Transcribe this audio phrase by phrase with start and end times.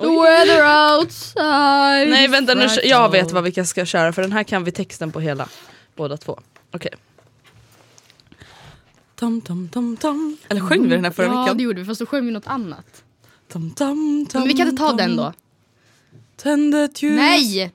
[0.00, 0.64] The weather
[0.98, 4.72] outside Nej vänta nu, jag vet vad vi ska köra för den här kan vi
[4.72, 5.48] texten på hela.
[5.96, 6.40] Båda två.
[6.70, 6.92] Okej.
[9.14, 10.36] Tom, tom, tom, tom.
[10.48, 11.56] Eller sjöng vi den här förra Ja veckan?
[11.56, 13.04] det gjorde vi fast då sjöng vi något annat.
[13.48, 14.96] Tom, tom, tom, Men vi kan inte ta tom.
[14.96, 15.32] den då.
[16.36, 17.16] Tänd ett ljus.
[17.16, 17.72] Nej!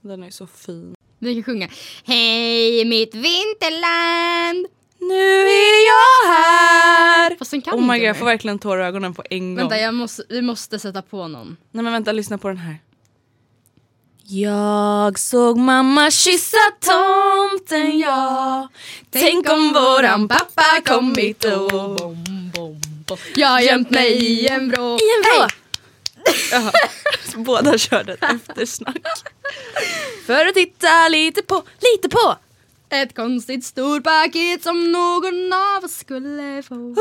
[0.00, 0.94] Den är så fin.
[1.18, 1.68] Vi kan sjunga
[2.04, 4.66] Hej mitt vinterland
[5.08, 7.36] Nu är jag här!
[7.38, 9.56] Fast den kan Oh my god, jag får verkligen tårar i ögonen på en gång.
[9.56, 11.56] Vänta jag måste, vi måste sätta på någon.
[11.70, 12.78] Nej men vänta, lyssna på den här.
[14.24, 18.68] Jag såg mamma kyssa tomten ja
[19.10, 22.14] Tänk om våran pappa kommit då
[23.34, 24.98] Jag har gömt mig i en vrå.
[24.98, 25.48] I en vrå!
[26.52, 26.72] Jaha,
[27.34, 28.96] båda körde ett eftersnack.
[30.26, 32.36] För att titta lite på, lite på!
[32.92, 36.74] Ett konstigt stort paket som någon av oss skulle få.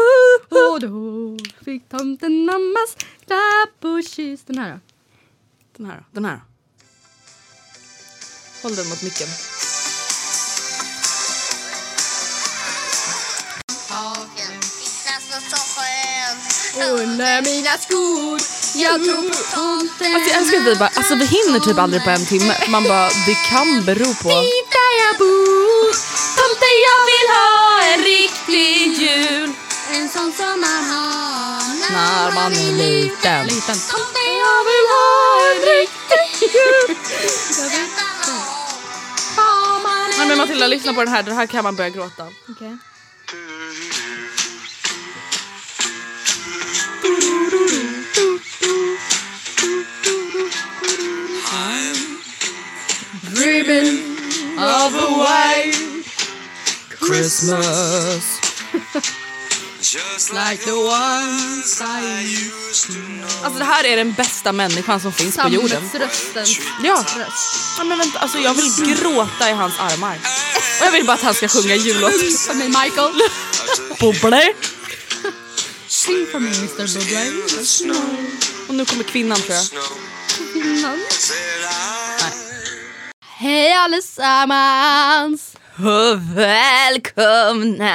[0.71, 4.43] Och då fick tomten mammas klapp och kyss.
[4.45, 4.79] Den här då?
[5.77, 6.41] Den här då, den här då.
[8.63, 9.27] Håll den mot micken.
[16.89, 18.39] Under mina skor
[18.75, 22.03] Jag tror på tomten Alltså jag älskar att vi bara, alltså vi hinner typ aldrig
[22.03, 22.53] på en timme.
[22.69, 24.29] Man bara, det kan bero på...
[24.29, 25.60] Där jag bor
[26.41, 29.49] Tomten jag vill ha en riktig jul
[29.91, 33.45] En sån som man har När man är liten.
[33.45, 35.07] Liten Tomten jag vill ha
[35.51, 36.97] en riktig jul
[40.17, 42.27] Nej men Matilda lyssna på den här, det här kan man börja gråta.
[42.49, 42.77] Okej.
[53.33, 54.17] Dreaming
[54.57, 56.00] of a white
[57.07, 58.39] Christmas.
[60.33, 65.13] like the ones I used to know Alltså det här är den bästa människan som
[65.13, 65.69] finns på jorden.
[65.91, 67.05] Sammetsröstens Ja.
[67.17, 67.77] röst.
[67.77, 70.15] ja men vänta, alltså jag vill gråta i hans armar.
[70.81, 72.11] Och jag vill bara att han ska sjunga jullåt.
[72.47, 73.21] För mig Michael.
[73.99, 74.53] Bubble.
[75.87, 77.93] Sing for me Mr Bubbly.
[78.67, 79.65] Och nu kommer kvinnan tror jag.
[83.37, 85.50] Hej allesammans!
[85.85, 87.85] Och välkomna!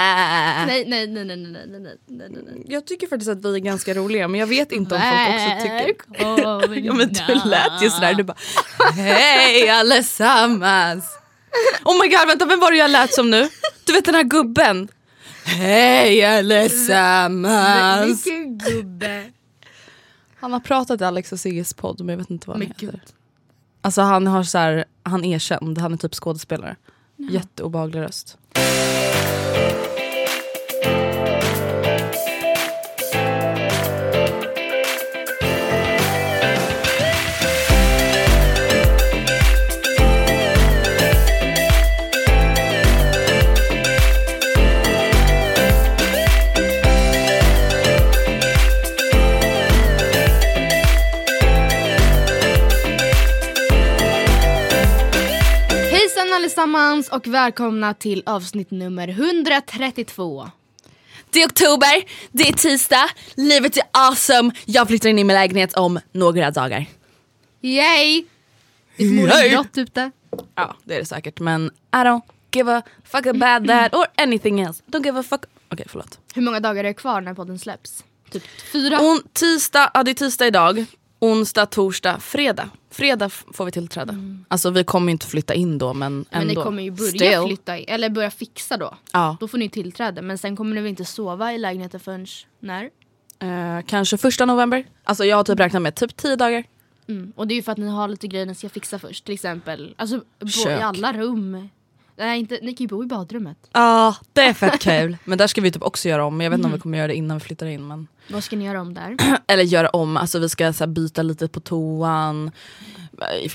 [0.67, 2.63] Nej, nej, nej, nej, nej, nej, nej, nej, nej.
[2.69, 5.51] Jag tycker faktiskt att vi är ganska roliga men jag vet inte om folk också
[5.63, 5.95] tycker...
[6.87, 8.37] Ja men du lät ju sådär, du bara
[8.97, 11.05] Hej allesammans!
[11.85, 13.49] Oh my god vänta vem var det jag lät som nu?
[13.85, 14.89] Du vet den här gubben?
[15.45, 18.27] Hej allesammans!
[18.27, 19.25] Vilken gubbe.
[20.41, 22.69] Han har pratat i Alex och Sigges podd men jag vet inte vad han Men
[22.69, 22.81] heter.
[22.87, 23.01] gud.
[23.83, 26.77] Alltså han har så här, han är känd, han är typ skådespelare.
[27.17, 28.39] Jätteobehaglig röst.
[56.47, 60.51] Allesammans och välkomna till avsnitt nummer 132.
[61.31, 64.51] Det är oktober, det är tisdag, livet är awesome.
[64.65, 66.87] Jag flyttar in i min lägenhet om några dagar.
[67.61, 68.25] Yay!
[68.97, 70.11] Det är förmodligen grått ute.
[70.55, 71.41] Ja, det är det säkert.
[71.41, 72.23] Men I don't
[72.53, 74.83] give a fuck about that or anything else.
[74.87, 75.41] Don't give a fuck.
[75.73, 76.19] Okej, förlåt.
[76.35, 78.05] Hur många dagar är det kvar när podden släpps?
[78.31, 79.01] Typ fyra?
[79.01, 80.87] On, tisdag, ja det är tisdag idag.
[81.19, 82.69] Onsdag, torsdag, fredag.
[82.91, 84.17] Fredag får vi tillträde.
[84.49, 86.25] Alltså vi kommer ju inte flytta in då men ändå.
[86.31, 87.43] men ni kommer ju börja Still.
[87.47, 88.95] flytta, i- eller börja fixa då.
[89.13, 89.37] Ja.
[89.41, 92.27] Då får ni tillträde men sen kommer ni väl inte sova i lägenheten förrän
[92.61, 92.91] när?
[93.39, 94.85] Eh, kanske första november.
[95.05, 96.65] Alltså jag har typ räknat med typ 10 dagar.
[97.09, 97.33] Mm.
[97.37, 99.25] Och det är ju för att ni har lite grejer ni ska fixa först.
[99.25, 100.81] Till exempel alltså, bo, i Kök.
[100.83, 101.69] alla rum.
[102.17, 103.59] Nej, inte, ni kan ju bo i badrummet.
[103.73, 105.17] Ja, det är fett kul.
[105.25, 106.41] Men där ska vi typ också göra om.
[106.41, 107.87] Jag vet inte om vi kommer göra det innan vi flyttar in.
[107.89, 108.07] Men...
[108.31, 109.17] Vad ska ni göra om där?
[109.47, 112.51] Eller göra om, alltså vi ska så här, byta lite på toan,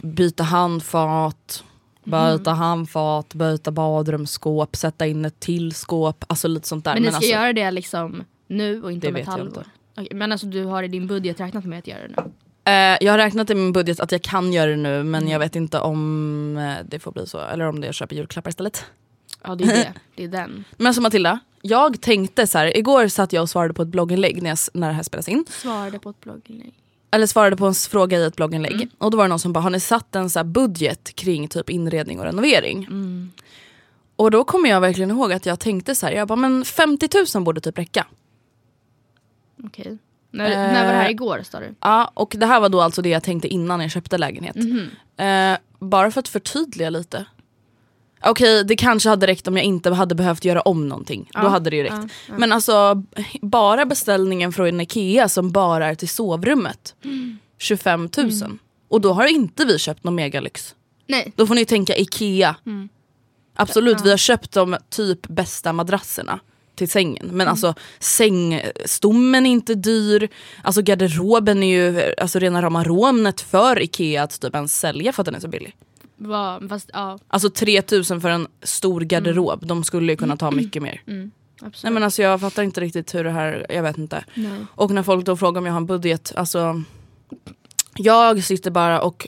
[0.01, 1.63] byta handfat,
[2.03, 6.93] byta handfat, byta badrumsskåp, sätta in ett till skåp, alltså lite sånt där.
[6.93, 9.31] Men ni ska alltså, göra det liksom nu och inte Det om ett vet jag
[9.31, 9.47] halvår?
[9.47, 9.69] inte.
[9.97, 12.31] Okej, men alltså du har i din budget räknat med att göra det nu?
[12.65, 15.39] Eh, jag har räknat i min budget att jag kan göra det nu men jag
[15.39, 18.85] vet inte om eh, det får bli så, eller om det jag köper julklappar istället.
[19.43, 20.63] Ja det är det, det är den.
[20.77, 24.41] Men alltså Matilda, jag tänkte så här, igår satt jag och svarade på ett blogginlägg
[24.43, 25.45] när, jag, när det här spelas in.
[25.49, 26.73] Svarade på ett blogginlägg.
[27.11, 29.59] eller svarade på en fråga i ett blogginlägg och då var det någon som bara,
[29.59, 32.87] har ni satt en så här budget kring typ inredning och renovering?
[34.15, 37.09] Och då kommer jag verkligen ihåg att jag tänkte så här, jag bara men 50
[37.35, 38.07] 000 borde typ räcka.
[39.63, 39.97] Okej.
[40.31, 41.75] När, när var det här Eh, igår sa du?
[41.79, 44.55] Ja, och det här var då alltså det jag tänkte innan jag köpte lägenhet.
[45.17, 47.25] Eh, bara för att förtydliga lite.
[48.23, 51.29] Okej, det kanske hade räckt om jag inte hade behövt göra om någonting.
[51.33, 52.13] Då hade det ju räckt.
[52.37, 53.03] Men alltså,
[53.41, 56.95] bara beställningen från Ikea som bara är till sovrummet.
[57.57, 58.31] 25 000.
[58.87, 60.75] Och då har inte vi köpt någon megalyx.
[61.07, 61.33] Nej.
[61.35, 62.55] Då får ni tänka Ikea.
[63.55, 66.39] Absolut, vi har köpt de typ bästa madrasserna
[66.81, 67.29] till sängen.
[67.31, 70.29] Men alltså sängstommen är inte dyr.
[70.63, 75.21] Alltså garderoben är ju alltså rena rama rånet för Ikea att typ ens sälja för
[75.21, 75.75] att den är så billig.
[76.17, 80.81] Var, fast ja, Alltså 3000 för en stor garderob, de skulle ju kunna ta mycket
[80.83, 81.01] mer.
[81.61, 81.83] absolut.
[81.83, 84.23] Nej men alltså jag fattar inte riktigt hur det här, jag vet inte.
[84.33, 84.65] Nej.
[84.75, 86.83] Och när folk då frågar om jag har en budget, alltså
[87.95, 89.27] jag sitter bara och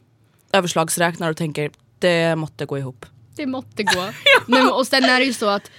[0.51, 3.05] överslagsräknar och tänker det måste gå ihop.
[3.35, 4.01] Det måste gå.
[4.47, 5.71] Nej, men, och sen är det ju så att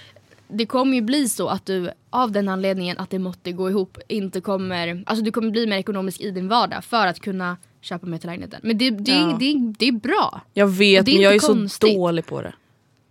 [0.47, 3.97] det kommer ju bli så att du av den anledningen att det måste gå ihop
[4.07, 8.05] inte kommer, alltså du kommer bli mer ekonomisk i din vardag för att kunna köpa
[8.07, 8.59] mer till lägenheten.
[8.63, 9.37] Men det, det, Ja.
[9.39, 10.41] det, det är bra.
[10.53, 11.95] Jag vet Det men jag är inte så konstigt.
[11.95, 12.53] dålig på det.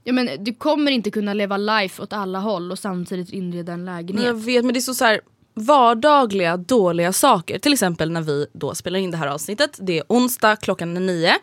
[0.05, 3.85] Ja, men du kommer inte kunna leva life åt alla håll och samtidigt inreda en
[3.85, 4.27] Men lägenhet.
[4.27, 5.21] jag vet men det är så, så här,
[5.55, 7.59] vardagliga dåliga saker.
[7.59, 9.79] Till exempel när vi då spelar in det här avsnittet.
[9.83, 11.35] Det är onsdag, klockan är nio.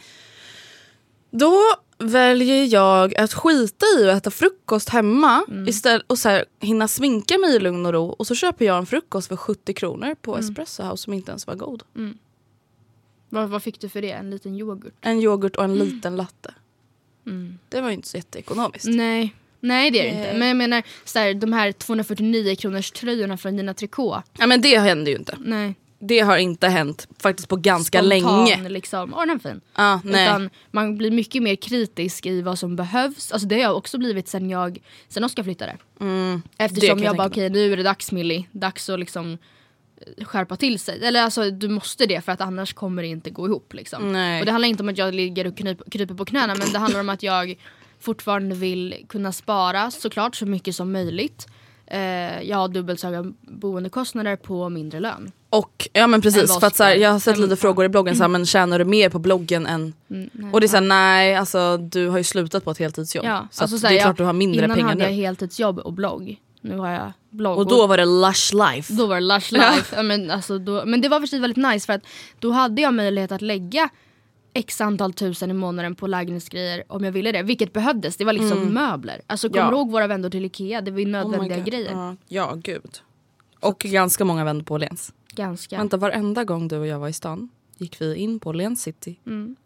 [1.31, 1.53] Då
[2.01, 7.37] väljer jag att skita i att äta frukost hemma istället, och så här, hinna sminka
[7.37, 8.05] mig i lugn och ro.
[8.09, 11.47] Och så köper jag en frukost för 70 kronor på Espresso House som inte ens
[11.47, 11.83] var god.
[13.29, 14.11] Vad, vad fick du för det?
[14.11, 14.93] En liten yoghurt?
[15.01, 16.53] En yoghurt och en liten latte.
[17.69, 18.85] Det var ju inte så jätteekonomiskt.
[18.85, 19.35] Nej.
[19.59, 20.37] Nej det är det inte.
[20.37, 24.23] Men jag menar så här, de här 249 kronors tröjorna från Nina Tricot.
[24.37, 25.37] Ja, men det hände ju inte.
[25.39, 25.75] Nej.
[26.03, 28.69] Det har inte hänt faktiskt på ganska Spontan, länge.
[28.69, 29.13] liksom.
[29.13, 29.61] Åh den är fin.
[30.03, 30.25] Nej.
[30.27, 33.31] Utan man blir mycket mer kritisk i vad som behövs.
[33.31, 35.77] Alltså det har jag också blivit sen jag, sen Oskar flyttade.
[35.99, 39.37] Mm, Eftersom jag, jag bara okej nu är det dags Millie, dags att liksom
[40.17, 41.05] eh, skärpa till sig.
[41.05, 44.11] Eller alltså du måste det för att annars kommer det inte gå ihop liksom.
[44.11, 44.39] Nej.
[44.39, 46.79] Och det handlar inte om att jag ligger och knyp, kryper på knäna men det
[46.79, 47.55] handlar om att jag
[47.99, 51.47] fortfarande vill kunna spara såklart så mycket som möjligt.
[51.93, 55.31] Eh, jag har dubbelt så höga boendekostnader på mindre lön.
[55.49, 58.15] Och ja men precis, för att så här, jag har sett lite frågor i bloggen
[58.15, 59.93] så här, men tjänar du mer på bloggen än...
[60.09, 63.25] Mm, nej, Och det är såhär nej, alltså du har ju slutat på ett heltidsjobb.
[63.25, 65.09] Ja, så alltså så det här, är klart du har mindre Innan pengar hade nu.
[65.09, 66.37] jag heltidsjobb och blogg.
[66.61, 67.57] Nu har jag blogg.
[67.57, 68.93] Och då var det lush life.
[68.93, 69.95] Då var det lush life.
[69.95, 72.03] ja, men, alltså, då, men det var för sig väldigt nice för att
[72.39, 73.89] då hade jag möjlighet att lägga
[74.53, 77.43] x antal tusen i månaden på lägenhetsgrejer om jag ville det.
[77.43, 78.17] Vilket behövdes.
[78.17, 79.21] Det var liksom möbler.
[79.27, 79.69] Alltså kommer Ja.
[79.69, 80.81] du ihåg våra vändor till Ikea?
[80.81, 81.65] Det var ju Oh nödvändiga God.
[81.65, 81.91] grejer.
[81.91, 82.99] Ja, ja gud.
[83.59, 85.13] Och ganska många vände på Åhléns.
[85.35, 85.77] Ganska.
[85.77, 89.19] Vänta varenda gång du och jag var i stan gick vi in på Åhléns city.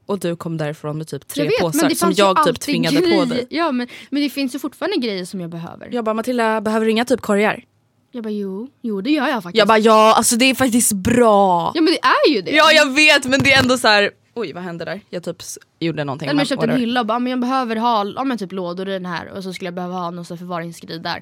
[0.05, 1.53] Och du kom därifrån med typ tre Mm.
[1.59, 3.19] jag vet, påsar som jag typ tvingade grejer.
[3.19, 3.47] på dig.
[3.49, 5.89] Ja men, men det finns ju fortfarande grejer som jag behöver.
[5.91, 7.63] Jag bara Matilda, behöver du inga typ korgar?
[8.11, 9.57] Jag bara jo, jo det gör jag faktiskt.
[9.59, 11.71] Jag bara ja, alltså det är faktiskt bra.
[11.75, 11.99] ja men det
[12.29, 12.51] är ju det.
[12.51, 14.11] Ja jag vet men det är ändå så här.
[14.35, 15.01] Oj vad hände där?
[15.09, 15.37] Jag typ
[15.79, 16.29] gjorde någonting.
[16.29, 18.89] Eller jag köpte en hylla och bara, men jag behöver ha ja, men typ lådor
[18.89, 21.21] i den här och så skulle jag behöva ha någon förvaringsgrej där.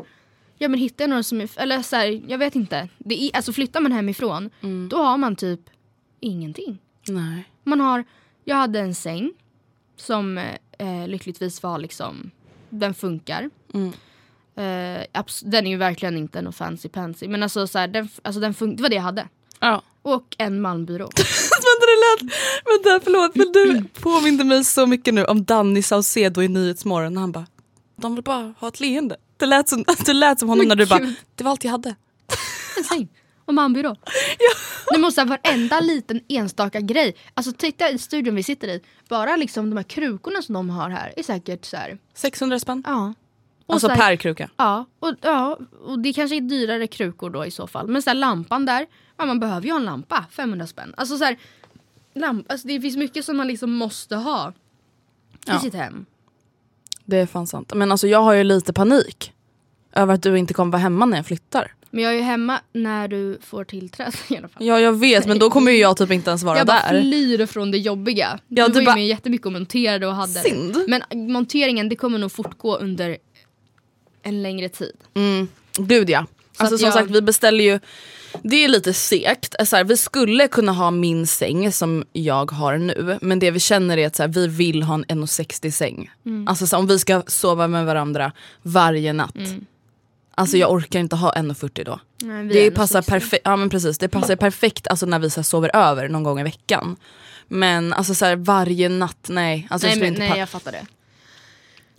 [0.58, 2.90] Ja men hittar jag några som är, eller så här, jag vet inte.
[2.98, 4.50] Det är, alltså flyttar man hemifrån
[4.90, 5.60] då har man typ
[6.20, 6.78] ingenting.
[7.08, 7.50] Nej.
[7.64, 8.04] Man har,
[8.44, 9.34] jag hade en säng,
[9.96, 10.38] Som
[10.78, 12.32] eh, lyckligtvis var liksom,
[12.70, 13.50] den funkar.
[13.74, 13.94] Mm.
[14.56, 18.42] Eh, den är ju verkligen inte någon fancy pansy men alltså, så här, den, alltså
[18.42, 19.28] den det var det jag hade.
[19.60, 19.82] Ja.
[20.02, 21.10] Och en malmbyrå.
[22.22, 22.34] lät,
[22.66, 27.18] vänta förlåt men du påminde mig så mycket nu om Danny Saucedo i Nyhetsmorgon.
[27.18, 27.46] Han bara,
[27.96, 29.18] de vill bara ha ett leende.
[29.38, 31.72] Det lät som, det lät som honom Men när du bara, det var allt jag
[31.72, 31.96] hade.
[32.78, 33.08] En säng
[33.46, 33.96] och malmbyrå.
[34.94, 37.16] Det måste ha varenda liten enstaka grej.
[37.34, 38.82] Alltså titta i studion vi sitter i.
[39.10, 41.98] Bara liksom de här krukorna som de har här är säkert så här.
[42.14, 42.84] 600 spänn.
[42.86, 43.14] Ja.
[43.66, 44.50] Och Alltså så här- per kruka.
[44.58, 47.88] Ja och, ja, och det kanske är dyrare krukor då i så fall.
[47.88, 48.86] Men så här, lampan där,
[49.18, 50.94] ja, man behöver ju ha en lampa, 500 spänn.
[50.98, 51.38] Alltså, så här,
[52.16, 54.54] lamp, alltså det finns mycket som man liksom måste ha i
[55.46, 55.60] Ja.
[55.60, 56.06] sitt hem.
[57.06, 57.72] Det är fan sant.
[57.76, 59.32] Men alltså jag har ju lite panik.
[59.96, 61.74] Över att du inte kommer vara hemma när jag flyttar.
[61.90, 64.66] Men jag är ju hemma när du får tillträde i alla fall.
[64.66, 67.02] Ja jag vet men då kommer ju jag typ inte ens vara jag bara där.
[67.02, 68.40] flyr från det jobbiga.
[68.48, 70.78] Ja, du du var ju bara- med jättemycket och monterade och hade Synd.
[70.88, 73.18] Men monteringen det kommer nog fortgå under
[74.24, 74.96] en längre tid.
[75.14, 75.48] Mm.
[75.78, 76.26] Gud ja.
[76.58, 77.80] Alltså att som jag- sagt vi beställer ju
[78.42, 79.56] det är lite segt.
[79.66, 83.60] Så här, vi skulle kunna ha min säng som jag har nu men det vi
[83.60, 86.12] känner är att så här, vi vill ha en 1,60 säng.
[86.26, 86.48] Mm.
[86.48, 89.36] Alltså så, om vi ska sova med varandra varje natt.
[90.36, 92.00] Alltså jag orkar inte ha 1,40 då.
[92.22, 93.10] Nej, Det passar 1,60.
[93.10, 96.24] perfekt, ja men precis, det passar perfekt alltså när vi så här, sover över någon
[96.24, 96.96] gång i veckan.
[97.48, 99.68] Men alltså så här, varje natt, nej.
[99.70, 100.86] Alltså, jag Nej, skulle men, inte nej jag fattar det.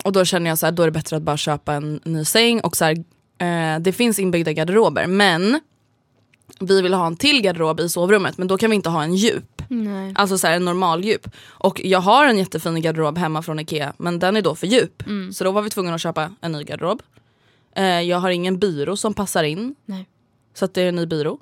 [0.03, 2.25] och då känner jag så här, då är det bättre att bara köpa en ny
[2.25, 2.95] säng och så här,
[3.37, 5.59] eh, det finns inbyggda garderober men
[6.59, 9.15] vi vill ha en till garderob i sovrummet men då kan vi inte ha en
[9.15, 9.61] djup.
[9.67, 10.13] Nej.
[10.15, 11.27] Alltså så här, en normal djup.
[11.47, 15.03] Och jag har en jättefin garderob hemma från Ikea men den är då för djup.
[15.33, 17.01] Så då var vi tvungna att köpa en ny garderob.
[17.75, 20.07] Eh, jag har ingen byrå som passar in Nej.
[20.53, 21.39] så att det är en ny byrå.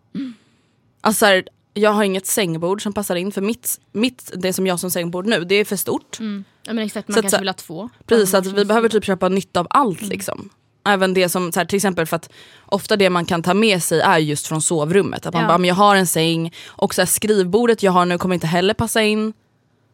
[1.01, 1.43] Alltså så här,
[1.74, 4.91] jag har inget sängbord som passar in för mitt, mitt, det som jag har som
[4.91, 6.19] sängbord nu det är för stort.
[6.19, 6.43] Mm.
[6.63, 7.89] Ja, men exakt, man Så att kanske så- vill ha två.
[8.05, 10.50] Precis, så att vi behöver typ köpa nytt av allt liksom.
[10.85, 12.29] Även det som, så här, till exempel för att
[12.65, 15.25] ofta det man kan ta med sig är just från sovrummet.
[15.25, 15.47] Att man Ja.
[15.47, 18.47] bara, men jag har en säng och så här, skrivbordet jag har nu kommer inte
[18.47, 19.33] heller passa in.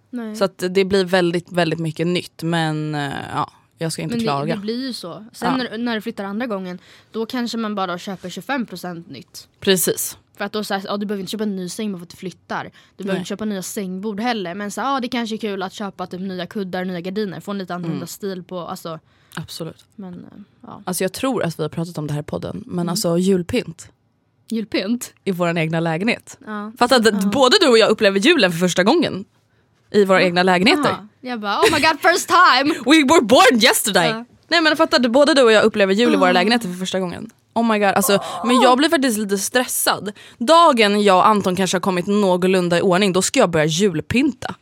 [0.09, 0.35] Nej.
[0.35, 2.43] Så att det blir väldigt, väldigt mycket nytt.
[2.43, 4.55] Men eh, ja, jag ska inte Men det, klaga.
[4.55, 5.25] det blir ju så.
[5.33, 5.63] Sen Ja.
[5.69, 6.79] när, när du flyttar andra gången,
[7.11, 9.47] då kanske man bara köper 25% nytt.
[9.59, 10.17] Precis.
[10.37, 12.03] För att då så här, ja, du behöver inte köpa en ny säng bara för
[12.03, 12.63] att du flyttar.
[12.97, 13.19] Du behöver Nej.
[13.19, 14.55] inte köpa nya sängbord heller.
[14.55, 17.39] Men så, här, ja, det kanske är kul att köpa typ, nya kuddar, nya gardiner.
[17.39, 18.07] Få en lite annorlunda Mm.
[18.07, 18.99] stil på, alltså.
[19.35, 19.85] Absolut.
[19.95, 20.19] Men eh,
[20.61, 20.81] ja.
[20.85, 22.63] Alltså jag tror att vi har pratat om det här i podden.
[22.65, 22.89] Men Mm.
[22.89, 23.87] alltså julpynt
[24.49, 25.13] Julpynt.
[25.23, 26.37] i vår egna lägenhet.
[26.45, 26.71] Ja.
[26.79, 29.25] Fatta att både du och jag upplever julen för första gången.
[29.91, 30.89] I våra egna lägenheter.
[30.89, 31.07] Jaha.
[31.21, 32.73] Jag bara, oh my god first time!
[32.85, 34.09] We were born yesterday!
[34.09, 34.25] Ja.
[34.47, 36.99] Nej men fattar du, både du och jag upplever jul i våra lägenheter för första
[36.99, 37.29] gången.
[37.53, 40.11] Oh my god, alltså, men jag blir faktiskt lite stressad.
[40.37, 44.55] Dagen jag och Anton kanske har kommit någorlunda i ordning, då ska jag börja julpynta.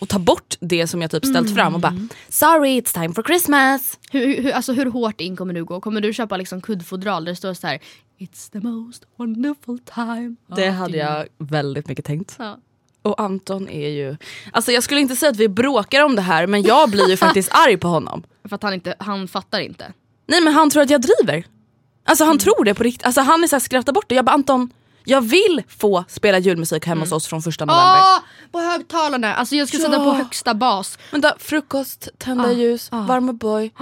[0.00, 3.22] Och ta bort det som jag typ ställt fram och bara Sorry it's time for
[3.22, 3.98] Christmas.
[4.10, 5.80] Hur, hur, alltså, hur hårt in kommer du gå?
[5.80, 7.80] Kommer du köpa liksom kuddfodral där det står så här
[8.18, 12.36] It's the most wonderful time Det hade the year." jag väldigt mycket tänkt.
[12.38, 12.58] Ja.
[13.02, 14.16] Och Anton är ju,
[14.52, 17.16] alltså jag skulle inte säga att vi bråkar om det här men jag blir ju
[17.26, 18.22] faktiskt arg på honom.
[18.44, 19.92] För att han, inte, han fattar inte.
[20.26, 21.44] Nej men han tror att jag driver.
[22.04, 23.06] Alltså han tror det på riktigt.
[23.06, 24.14] Alltså han är så här skrattar bort det.
[24.14, 24.70] Jag bara Anton,
[25.04, 28.00] jag vill få spela julmusik hemma hos oss från första november.
[28.00, 28.18] Åh!
[28.52, 29.34] På högtalarna!
[29.34, 29.84] Alltså jag ska Ja.
[29.84, 30.98] sätta på högsta bas.
[31.10, 33.02] Då, frukost, tända Ah, ljus, ah.
[33.02, 33.72] varma boy.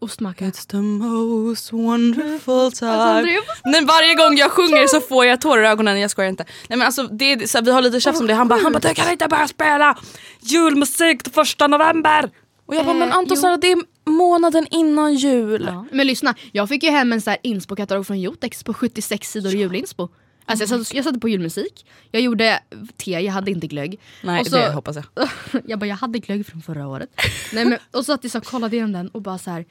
[0.00, 0.44] Ostmacka.
[0.44, 2.90] It's the most wonderful time.
[2.90, 6.44] Andrea- Nej, varje gång jag sjunger så får jag tårar i ögonen, jag skojar inte.
[6.68, 8.60] Nej, men alltså, det är, så här, vi har lite tjafs om det, han bara,
[8.62, 9.96] han bara du kan inte börja spela
[10.40, 12.30] julmusik första november.
[12.66, 13.36] Och jag bara, Eh, men Anton.
[13.36, 15.64] Sara, det är månaden innan jul.
[15.68, 15.86] Ja.
[15.92, 19.52] Men lyssna, jag fick ju hem en så här inspo-katalog från Jotex på 76 sidor
[19.52, 20.08] julinspo.
[20.46, 22.60] Alltså jag, satt, jag satte på julmusik, jag gjorde
[22.96, 24.00] te, jag hade inte glögg.
[24.22, 25.28] Nej Och så- det hoppas jag.
[25.66, 27.10] jag bara, jag hade glögg från förra året.
[27.52, 29.64] Nej, men, och så att jag så kollade igenom den och bara så här.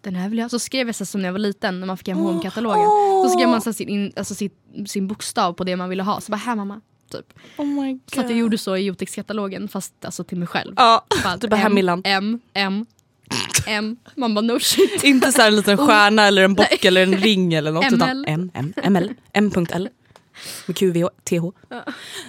[0.00, 0.50] Den här vill jag.
[0.50, 2.84] Så skrev jag så som när jag var liten när man fick hem Home-katalogen.
[3.24, 4.50] Då skrev man så sin, in, alltså, sin,
[4.86, 6.20] sin bokstav på det man ville ha.
[6.20, 6.80] Så bara, här mamma.
[7.10, 7.32] Typ.
[7.56, 8.00] Oh my God.
[8.14, 10.72] Så att jag gjorde så i Jotex-katalogen fast alltså till mig själv.
[10.76, 12.02] Ja, Bara, du bara här Millan.
[12.04, 12.86] M, M,
[13.68, 13.96] M.
[14.16, 15.04] Man bara no shit.
[15.04, 18.24] Inte så en liten stjärna eller en bock eller en ring eller något utan ML.
[18.28, 19.88] M, M, ML, M.L.
[20.66, 21.44] Med QV och TH.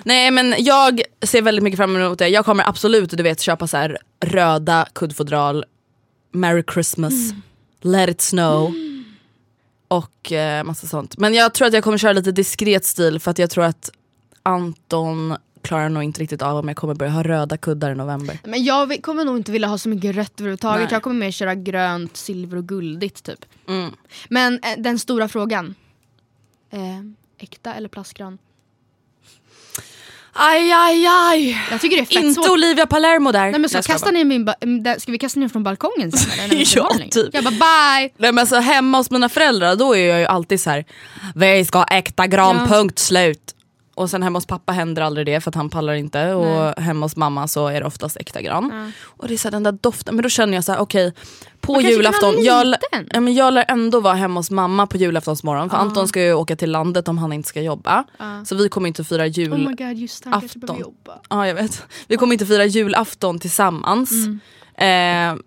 [0.03, 2.27] Nej men jag ser väldigt mycket fram emot det.
[2.27, 5.65] Jag kommer absolut du vet köpa så här röda kuddfodral,
[6.31, 7.13] Merry Christmas,
[7.81, 8.73] Let it snow
[9.87, 11.17] och eh, massa sånt.
[11.17, 13.89] Men jag tror att jag kommer köra lite diskret stil för att jag tror att
[14.43, 15.35] Anton
[15.69, 18.39] klarar nog inte riktigt av om jag kommer börja ha röda kuddar i november.
[18.43, 20.81] Men jag kommer nog inte vilja ha så mycket rött överhuvudtaget.
[20.83, 20.93] Nej.
[20.93, 23.45] Jag kommer mer köra grönt, silver och guldigt typ.
[23.67, 23.91] Mm.
[24.29, 25.75] Men eh, den stora frågan.
[26.71, 26.79] Eh,
[27.43, 28.37] äkta eller plastgran?
[30.33, 31.57] Aj, aj, aj.
[31.71, 32.49] Jag tycker det är fett Inte svårt.
[32.51, 33.51] Olivia Palermo där.
[33.51, 34.53] Nej, men så skojar kasta ner min ba-
[34.97, 36.19] ska vi kasta ner från balkongen sen
[36.65, 37.33] ska Ja, typ.
[37.33, 38.09] Jag bara bye!
[38.17, 40.85] Nej, men alltså, hemma hos mina föräldrar då är jag ju alltid så här.
[41.35, 42.65] vi ska äkta gran, Ja.
[42.67, 43.55] punkt slut.
[43.99, 46.33] Och sen hemma hos pappa händer aldrig det för att han pallar inte.
[46.33, 48.71] Och hemma hos mamma så är det oftast äkta gran.
[48.73, 48.91] Ja.
[49.05, 51.13] Och det är så här, den där doften, men då känner jag så här: okej
[51.61, 52.75] på Man julafton, jag,
[53.11, 55.81] ja, men jag lär ändå vara hemma hos mamma på julaftonsmorgon för Ja.
[55.81, 58.03] Anton ska ju åka till landet om han inte ska jobba.
[58.19, 58.45] Ja.
[58.45, 59.53] Så vi kommer inte fira jul.
[59.53, 60.67] Oh my god just det, han kanske afton.
[60.67, 61.19] behöver jobba.
[61.29, 61.83] Ja jag vet.
[62.07, 64.11] Vi kommer inte fira julafton tillsammans.
[64.11, 65.35] Mm.
[65.35, 65.41] Eh,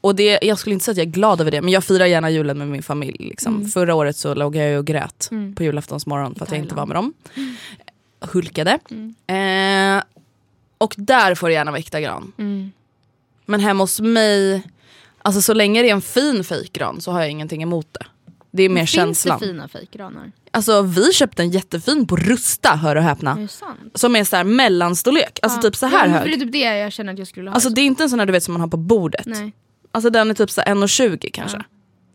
[0.00, 2.06] och det, jag skulle inte säga att jag är glad över det men jag firar
[2.06, 3.16] gärna julen med min familj.
[3.28, 3.68] Liksom.
[3.68, 5.54] Förra året så låg jag och grät Mm.
[5.54, 7.12] på julaftonsmorgon för att jag inte var med dem.
[8.20, 8.78] Hulkade.
[8.90, 9.14] Mm.
[9.98, 10.04] Eh,
[10.78, 12.32] och där får det gärna vara äkta gran.
[12.38, 12.72] Mm.
[13.46, 14.62] Men hemma hos mig,
[15.22, 18.06] alltså så länge det är en fin fejkgran så har jag ingenting emot det.
[18.50, 19.38] Det är mer Finns känslan.
[19.40, 20.32] det fina fejkgranar?
[20.50, 23.30] Alltså vi köpte en jättefin på Rusta, hör och häpna.
[23.32, 23.48] Är?
[23.98, 25.62] Som är så här mellanstorlek, alltså Ja.
[25.62, 26.30] typ så här ja, hög.
[26.30, 27.54] Det är typ det jag känner att jag skulle ha.
[27.54, 29.26] Alltså det är inte en sån här du vet som man har på bordet.
[29.26, 29.52] Nej,
[29.96, 31.56] Alltså den är typ så här 1,20 kanske.
[31.56, 31.64] Ja.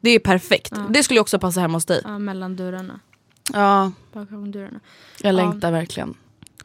[0.01, 0.73] Det är perfekt.
[0.75, 0.85] Ja.
[0.89, 2.01] Det skulle ju också passa hemma hos dig.
[2.03, 2.99] ja, mellan dörrarna.
[3.53, 4.79] Ja, Bakom dörrarna.
[5.21, 6.13] jag längtar verkligen.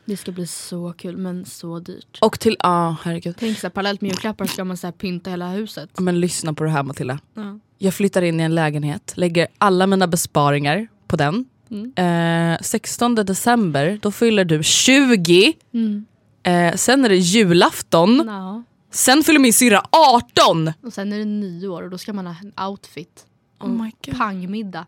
[0.04, 2.18] Det ska bli så kul men så dyrt.
[2.20, 3.36] Och till, ja herregud.
[3.38, 5.90] Tänk så här, parallellt med julklappar ska man så här pynta hela huset.
[6.00, 7.18] Men lyssna på det här Matilda.
[7.34, 7.58] Ja.
[7.78, 11.44] Jag flyttar in i en lägenhet, lägger alla mina besparingar på den.
[11.70, 12.52] Mm.
[12.52, 15.52] Eh, 16 december, då fyller du 20.
[15.74, 16.06] Mm.
[16.42, 18.22] Eh, sen är det julafton.
[18.26, 18.62] Ja.
[18.90, 20.72] Sen fyller min syrra 18!
[20.82, 23.26] Och sen är det nyår och då ska man ha en outfit.
[23.58, 24.16] Och Oh my God.
[24.18, 24.86] pangmiddag.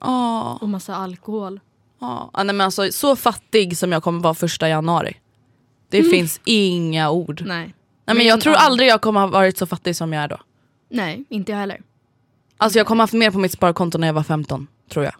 [0.00, 1.60] Åh, Och massa alkohol.
[2.00, 2.28] åh.
[2.32, 5.16] Ah, nej, men alltså, så fattig som jag kommer vara första januari.
[5.88, 7.42] Det finns inga ord.
[7.46, 7.74] Nej.
[8.06, 8.16] Nej.
[8.16, 10.36] men jag tror aldrig jag kommer ha varit så fattig som jag är då.
[10.90, 11.80] Nej, inte jag heller.
[12.56, 15.14] Alltså jag kommer ha haft mer på mitt sparkonto när jag var 15, tror jag.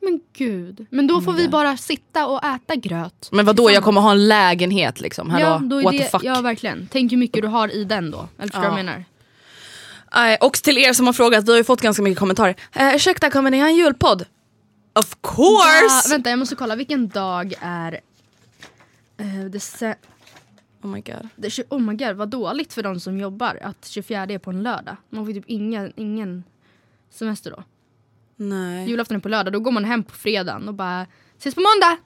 [0.00, 0.86] Men gud.
[0.90, 3.28] Men då får vi bara sitta och äta gröt.
[3.32, 5.30] Men vad då jag kommer ha en lägenhet liksom.
[5.30, 6.24] Hallå, ja, då är what det, the fuck.
[6.24, 6.88] Ja verkligen.
[6.92, 8.28] Tänk hur mycket du har i den då.
[8.38, 8.70] Eller förstår du Ja.
[8.70, 9.04] vad jag menar?
[10.14, 12.56] Nej, och till er som har frågat, vi har ju fått ganska mycket kommentarer.
[12.72, 14.22] Eh, ursäkta, kommer ni ha en julpodd?
[14.22, 16.08] Of Ja, course!
[16.10, 18.00] vänta jag måste kolla, vilken dag är...
[19.50, 19.94] Det, se-
[20.82, 21.28] oh my god.
[21.36, 24.50] det, tju- oh my god vad dåligt för de som jobbar att 24 är på
[24.50, 24.96] en lördag.
[25.10, 26.44] Man får typ ingen, ingen
[27.10, 27.64] semester då.
[28.36, 28.88] Nej.
[28.88, 31.06] Julafton är på lördag, då går man hem på fredagen och bara
[31.38, 31.96] ses på måndag!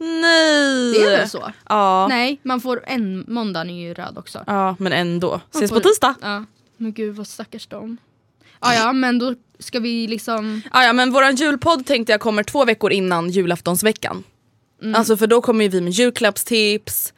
[0.00, 0.92] Nej!
[0.92, 1.52] Det är väl så?
[1.68, 2.06] Ja.
[2.08, 4.44] Nej, man får en, måndagen är ju röd också.
[4.46, 5.40] ja, men ändå.
[5.54, 6.14] Ses på tisdag.
[6.22, 6.44] Ja,
[6.76, 7.96] men gud vad stackars dem.
[8.60, 10.62] Ja, ja men då ska vi liksom...
[10.70, 14.24] Ah, ja, men våran julpodd tänkte jag kommer två veckor innan julaftonsveckan.
[14.94, 17.12] Alltså för då kommer ju vi med julklappstips,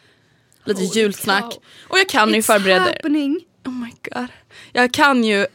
[0.64, 1.42] lite Holy julsnack.
[1.42, 1.62] cow.
[1.88, 3.40] Och jag kan ju It's förbereda happening!
[3.64, 4.26] Oh my god.
[4.72, 5.46] Jag kan ju...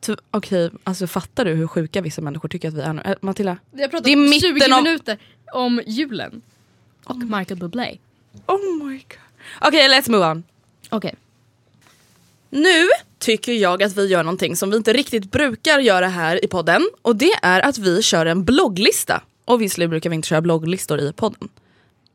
[0.00, 3.02] ty- Okej, alltså fattar du hur sjuka vissa människor tycker att vi är nu?
[3.04, 3.56] Äh, Matilda?
[3.70, 5.18] Vi har pratat Det är mitten 20 av- minuter
[5.52, 6.42] om julen.
[7.04, 7.98] Och Michael Bublé.
[8.46, 9.18] Oh my god.
[9.60, 10.44] Okej, let's move on.
[10.90, 11.14] Okej.
[12.50, 16.48] Nu tycker jag att vi gör någonting som vi inte riktigt brukar göra här i
[16.48, 16.88] podden.
[17.02, 19.22] Och det är att vi kör en blogglista.
[19.44, 21.48] Och visserligen brukar vi inte köra blogglistor i podden.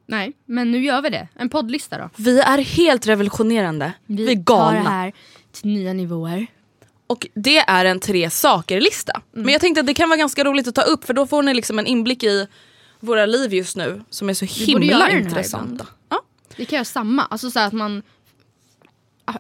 [0.08, 1.28] Nej, men nu gör vi det.
[1.36, 2.10] En poddlista då.
[2.16, 3.94] Vi är helt revolutionerande.
[4.06, 4.84] Vi, är tar galna.
[4.84, 5.14] det här
[5.52, 6.48] till nya nivåer.
[7.08, 9.22] Och det är en tre saker-lista.
[9.32, 11.44] Men jag tänkte att det kan vara ganska roligt att ta upp för då får
[11.44, 12.48] ni liksom en inblick i
[13.00, 15.88] våra liv just nu som är så himla intressanta.
[16.10, 16.22] Ja.
[16.56, 17.26] Vi kan göra samma.
[17.26, 18.04] Alltså så att man...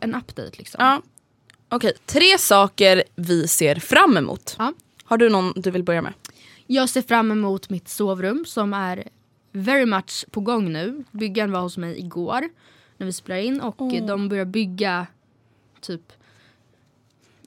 [0.01, 0.77] En update liksom.
[0.83, 1.01] Ja.
[1.69, 4.55] Okej, tre saker vi ser fram emot.
[4.59, 4.73] Ja.
[5.03, 6.13] Har du någon du vill börja med?
[6.67, 9.07] Jag ser fram emot mitt sovrum som är
[9.51, 11.03] very much på gång nu.
[11.11, 12.49] Byggaren var hos mig igår
[12.97, 15.07] när vi spelade in och de börjar bygga
[15.81, 16.01] typ...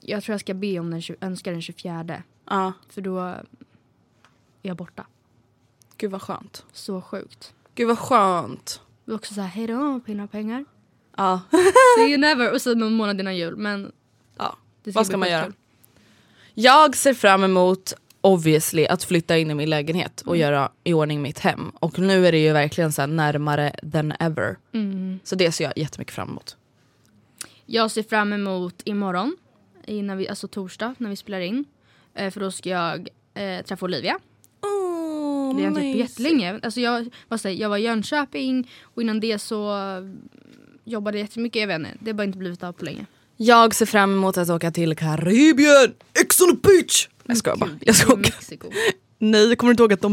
[0.08, 3.44] Jag tror jag ska be om den, önska den 24 Ja, för då är
[4.62, 5.06] jag borta.
[5.96, 6.64] gud vad skönt.
[6.72, 7.54] Så sjukt.
[7.74, 8.80] Gud vad skönt.
[9.04, 10.64] Det också så här, hejdå pinna pengar.
[11.16, 11.40] Ja.
[11.98, 12.52] See you never.
[12.52, 13.56] Och så någon månad innan jul.
[13.56, 13.92] Men
[14.36, 14.56] ja.
[14.84, 15.44] det Vad ska man göra?
[15.44, 15.60] skitkul.
[16.54, 21.22] Jag ser fram emot obviously att flytta in i min lägenhet och göra i ordning
[21.22, 21.70] mitt hem.
[21.70, 24.56] Och nu är det ju verkligen så närmare than ever.
[24.72, 25.18] Mm.
[25.24, 26.56] Så det ser jag jättemycket fram emot.
[27.66, 29.36] Jag ser fram emot imorgon,
[29.88, 31.64] i när vi, alltså torsdag, när vi spelar in.
[32.14, 34.18] Eh, för då ska jag eh, träffa Olivia.
[34.62, 36.60] Oh, Det har jag inte gjort på jättelänge.
[36.62, 40.04] Alltså jag, vad säger, jag var i Jönköping och innan det så eh,
[40.84, 41.60] jobbade jag jättemycket.
[41.60, 43.06] Jag vet inte, det har bara inte blivit av på länge.
[43.36, 45.94] Jag ser fram emot att åka till Karibien!
[46.22, 47.08] Ex on the beach!
[47.26, 47.70] Jag skojar bara.
[47.80, 48.18] Jag.
[48.18, 48.70] Mexiko.
[49.18, 50.12] Nej, kommer inte ihåg att de...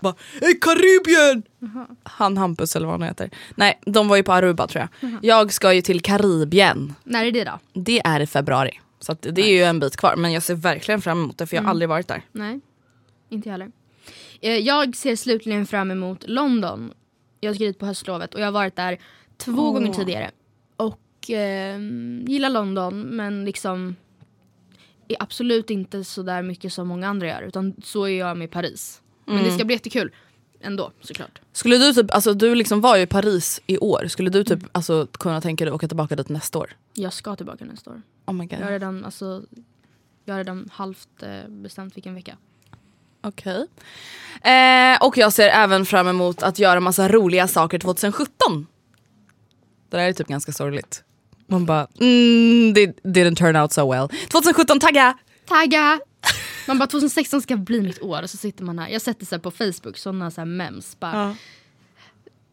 [0.00, 1.42] Bara, "Hey, Karibien!
[2.02, 3.30] Han Hampus eller vad han heter.
[3.54, 5.10] Nej, de var ju på Aruba tror jag.
[5.22, 6.94] Jag ska ju till Karibien.
[7.04, 7.58] När är det då?
[7.72, 8.80] Det är i februari.
[9.00, 10.16] Så det är ju en bit kvar.
[10.16, 12.22] Men jag ser verkligen fram emot det för jag har aldrig varit där.
[12.32, 12.60] Nej,
[13.28, 13.70] inte jag heller.
[14.40, 16.92] Eh, Jag ser slutligen fram emot London.
[17.40, 18.98] Jag ska dit på höstlovet och jag har varit där
[19.36, 20.30] två gånger tidigare.
[20.76, 21.78] Och eh,
[22.26, 23.96] gillar London men liksom
[25.08, 27.42] är absolut inte så där mycket som många andra gör.
[27.42, 29.00] Utan så är jag med Paris.
[29.34, 30.12] Men det ska bli jättekul
[30.60, 31.40] ändå såklart.
[31.52, 34.06] Skulle du typ, alltså du liksom var ju i Paris i år.
[34.08, 36.76] Skulle du typ alltså, kunna tänka dig att åka tillbaka dit nästa år?
[36.94, 38.02] Jag ska tillbaka nästa år.
[38.26, 38.58] Oh my god.
[38.58, 39.42] Jag har redan, alltså,
[40.24, 42.36] jag har redan halvt eh, bestämt vilken vecka.
[43.22, 43.66] Okej.
[44.42, 48.66] Eh, och jag ser även fram emot att göra massa roliga saker 2017.
[49.90, 51.04] Det där är typ ganska sorgligt.
[51.46, 54.08] Man bara, mm, det didn't turn out so well.
[54.08, 55.18] 2017, tagga!
[55.46, 56.00] Tagga!
[56.70, 58.88] Man bara 2016 ska bli mitt år och så sitter man här.
[58.88, 61.00] Jag sätter så på Facebook sådana så här memes.
[61.00, 61.36] Bara,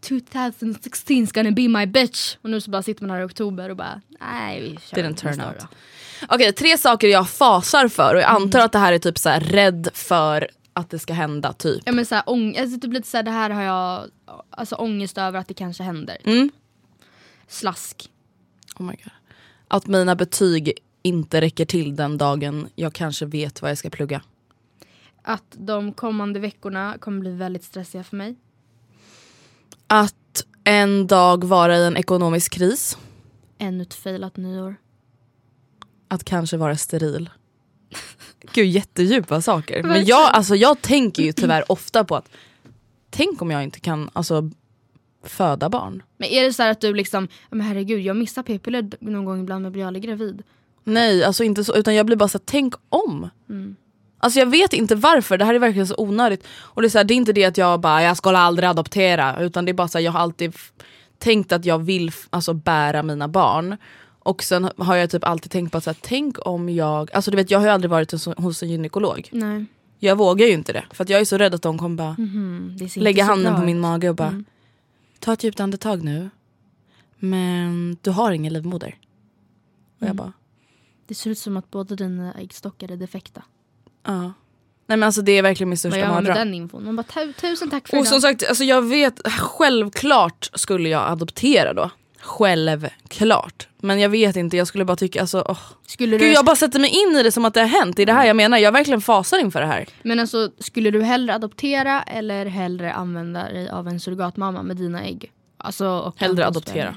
[0.01, 2.35] 2016 is gonna be my bitch.
[2.41, 5.15] Och nu så bara sitter man här i oktober och bara nej vi kör Didn't
[5.15, 5.65] turn out.
[6.29, 9.29] Okej, tre saker jag fasar för och jag antar att det här är typ så
[9.29, 11.81] här rädd för att det ska hända typ.
[11.85, 14.03] Ja men så här, ång- alltså, typ lite det här har jag
[14.49, 16.17] alltså, ångest över att det kanske händer.
[16.23, 16.49] Mm.
[17.47, 18.09] Slask.
[18.79, 19.11] Oh my God.
[19.67, 20.73] Att mina betyg
[21.07, 24.21] inte räcker till den dagen jag kanske vet vad jag ska plugga.
[25.21, 28.35] Att de kommande veckorna kommer bli väldigt stressiga för mig.
[29.87, 32.97] Att en dag vara i en ekonomisk kris.
[33.57, 34.75] Ännu ett failat nyår.
[36.07, 37.29] Att kanske vara steril.
[38.53, 39.83] Gud jättedjupa saker.
[39.83, 42.29] Men jag, alltså, jag tänker ju tyvärr ofta på att
[43.09, 44.51] tänk om jag inte kan alltså,
[45.23, 46.03] föda barn.
[46.17, 49.41] Men är det så här att du liksom, men herregud jag missar p-piller någon gång
[49.41, 50.43] ibland men blir aldrig gravid.
[50.87, 53.29] Nej, alltså inte så, utan jag blir bara så här, tänk om.
[54.17, 56.47] Alltså jag vet inte varför, det här är verkligen så onödigt.
[56.57, 58.69] Och det är, så här, det är inte det att jag bara, jag ska aldrig
[58.69, 59.39] adoptera.
[59.41, 60.55] Utan det är bara så här, jag har alltid
[61.17, 63.77] tänkt att jag vill alltså, bära mina barn.
[64.19, 67.31] Och sen har jag typ alltid tänkt på att så här, tänk om jag, alltså
[67.31, 69.29] du vet jag har ju aldrig varit hos, hos en gynekolog.
[69.31, 69.65] Nej.
[69.99, 70.85] Jag vågar ju inte det.
[70.91, 73.65] För jag är så rädd att de kommer bara Mm, ser lägga handen bra på
[73.65, 74.43] min mage och bara
[75.19, 76.29] ta ett djupt andetag nu.
[77.19, 78.95] Men du har ingen livmoder.
[80.01, 80.33] Och jag bara
[81.07, 83.43] Det ser ut som att båda dina äggstockar är defekta.
[84.05, 84.33] ja.
[84.89, 86.47] Nej men alltså det är verkligen min Vad största gör man med mardröm.
[86.47, 86.85] den infon?
[86.85, 88.07] Man bara "Tu- tusen tack för Och idag.
[88.07, 91.89] som sagt, alltså jag vet, självklart skulle jag adoptera då.
[92.19, 93.67] Självklart.
[93.77, 95.59] Men jag vet inte, jag skulle bara tycka alltså, åh.
[95.87, 97.95] Skulle du, Gud jag bara sätter mig in i det som att det har hänt.
[97.95, 99.85] Det är det här jag menar, jag verkligen fasar inför det här.
[100.03, 105.03] Men alltså skulle du hellre adoptera eller hellre använda dig av en surrogatmamma med dina
[105.05, 105.31] ägg?
[105.57, 106.95] Alltså, och Hellre adoptera.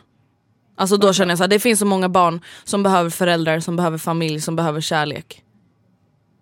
[0.80, 3.76] Alltså då känner jag så här, det finns så många barn som behöver föräldrar, som
[3.76, 5.42] behöver familj, som behöver kärlek.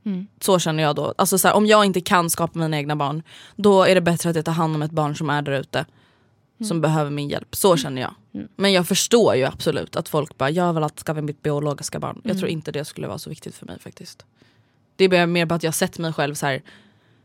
[0.07, 0.27] Mm.
[0.40, 1.14] Så känner jag då.
[1.18, 3.22] Alltså så här, om jag inte kan skapa mina egna barn,
[3.57, 5.79] då är det bättre att jag tar hand om ett barn som är där ute.
[5.79, 6.68] Mm.
[6.68, 7.57] Som behöver min hjälp.
[7.57, 8.14] Så känner jag.
[8.57, 12.20] Men jag förstår ju absolut att folk bara, jag vill att skaffa mitt biologiska barn.
[12.24, 12.38] Jag Mm.
[12.38, 14.24] tror inte det skulle vara så viktigt för mig faktiskt.
[14.96, 16.62] Det är mer bara att jag sett mig själv så här.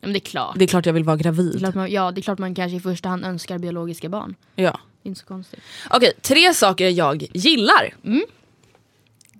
[0.02, 0.56] Men det är klart.
[0.60, 1.60] det är klart jag vill vara Det gravid.
[1.60, 4.36] klart man, ja, det är klart man kanske i första hand önskar biologiska barn.
[4.56, 4.80] Ja.
[5.04, 5.60] Inte så konstigt.
[5.90, 7.94] Okej, tre saker jag gillar.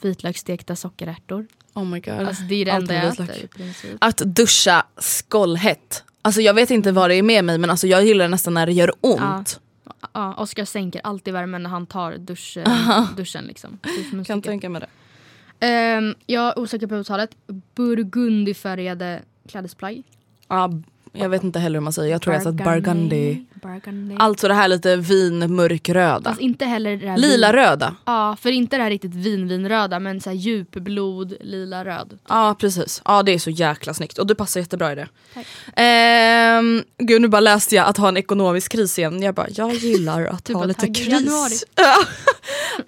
[0.02, 1.48] Vitlöksstekta sockerärtor.
[1.74, 2.14] Oh my god.
[2.14, 3.30] Alltså det är det Allt enda jag vitlök.
[3.30, 3.92] äter i princip.
[4.02, 6.04] Att duscha skållhett.
[6.22, 8.66] Alltså jag vet inte vad det är med mig men alltså jag gillar nästan när
[8.66, 9.60] det gör ont.
[10.14, 12.58] Ja, Oskar sänker alltid värmen när han tar dusch,
[13.18, 13.46] duschen.
[13.46, 13.80] Liksom.
[13.84, 14.88] Det är för Kan tänka mig det.
[15.68, 17.30] Ehm, jag är osäker på uttalet.
[17.76, 20.04] Burgundyfärgade klädesplagg.
[20.48, 20.70] Ja,
[21.12, 22.12] jag vet inte heller hur man säger.
[22.12, 23.46] Jag tror jag har sagt burgundy.
[23.64, 24.16] Burgundy.
[24.20, 26.30] Alltså det här lite vin mörkröda.
[26.30, 27.96] Fast inte heller det Lila röda.
[28.06, 32.20] Ja, för inte det här riktigt vin-vinröda men så här djupblod, lila röd.
[32.30, 33.02] Ja precis.
[33.06, 35.08] Ja det är så jäkla snyggt och du passar jättebra i det.
[35.34, 35.48] Tack.
[35.76, 39.22] Ehm, gud nu bara läste jag att ha en ekonomisk kris igen.
[39.22, 41.66] Jag bara jag gillar att ha lite kris.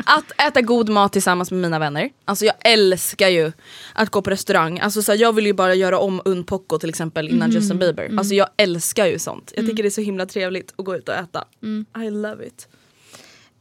[0.06, 2.10] att äta god mat tillsammans med mina vänner.
[2.26, 3.52] Alltså jag älskar ju
[3.94, 4.80] att gå på restaurang.
[4.80, 7.56] Alltså så här, jag vill ju bara göra om Un Poco till exempel innan Mm.
[7.56, 8.12] Justin Bieber.
[8.18, 9.54] Alltså jag älskar ju sånt.
[9.56, 11.46] Jag tycker det är så himla trevligt att gå ut och äta.
[11.62, 11.86] Mm.
[11.98, 12.68] I love it.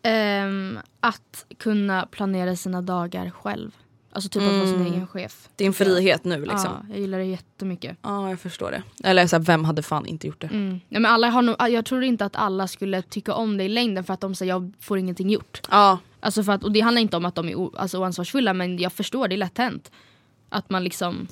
[0.02, 3.70] Ehm, att kunna planera sina dagar själv.
[4.12, 5.48] Alltså typ att vara sin egen chef.
[5.56, 6.70] Din frihet nu liksom.
[6.80, 7.96] Ja, jag gillar det jättemycket.
[8.02, 8.82] Ja jag förstår det.
[9.08, 10.46] Eller så här, vem hade fan inte gjort det?
[10.46, 10.80] Mm.
[10.88, 13.68] Ja, men alla har nog, jag tror inte att alla skulle tycka om det i
[13.68, 15.60] längden för att de säger jag får ingenting gjort.
[15.70, 15.98] Ja.
[16.20, 18.78] Alltså för att, och det handlar inte om att de är o, alltså oansvarsfulla men
[18.78, 19.90] jag förstår, det är lätt hänt.
[20.48, 21.28] Att man liksom,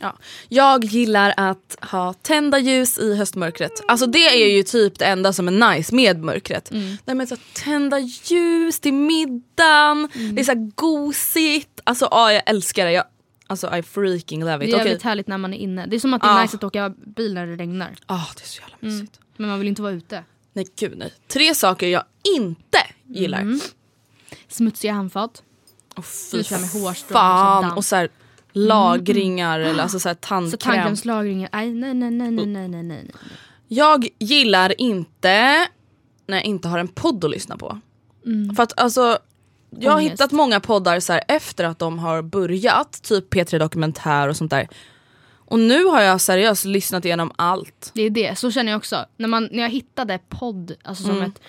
[0.00, 0.06] ja.
[0.06, 0.18] Ja.
[0.48, 3.72] Jag gillar att ha tända ljus i höstmörkret.
[3.88, 6.68] Alltså det är ju typ det enda som är nice med mörkret.
[7.04, 11.80] Nej, men så tända ljus till middagen, det är så här gosigt.
[11.84, 12.92] Alltså ja, jag älskar det.
[12.92, 13.04] Jag,
[13.46, 14.76] alltså I freaking love Det är it.
[14.76, 15.86] Jävligt härligt när man är inne.
[15.86, 16.42] Det är som att det är Ja.
[16.42, 17.94] nice att åka bil när det regnar.
[18.06, 19.20] Ah, det är så jävla mysigt.
[19.36, 20.24] Men man vill inte vara ute.
[20.52, 21.12] Nej gud nej.
[21.28, 22.04] Tre saker jag
[22.36, 23.58] inte gillar.
[24.48, 25.42] Smutsiga handfat.
[25.96, 27.62] Oh, fy med hårstrån och fan.
[27.62, 27.76] damm.
[27.76, 28.08] Och så här,
[28.52, 29.80] lagringar eller mm.
[29.80, 30.50] alltså så här tandkräm.
[30.50, 32.82] Så tandkrämslagringar, nej nej nej nej nej nej nej.
[32.82, 33.10] nej.
[33.68, 35.66] Jag gillar inte
[36.26, 37.80] när jag inte har en podd att lyssna på.
[38.26, 38.56] Mm.
[38.56, 39.18] För att alltså
[39.70, 44.28] jag har hittat många poddar så här, efter att de har börjat, typ P3 Dokumentär
[44.28, 44.68] och sånt där.
[45.34, 47.90] Och nu har jag seriöst lyssnat igenom allt.
[47.94, 49.04] Det är det, så känner jag också.
[49.16, 51.30] När, man, när jag hittade podd, alltså som mm.
[51.30, 51.40] ett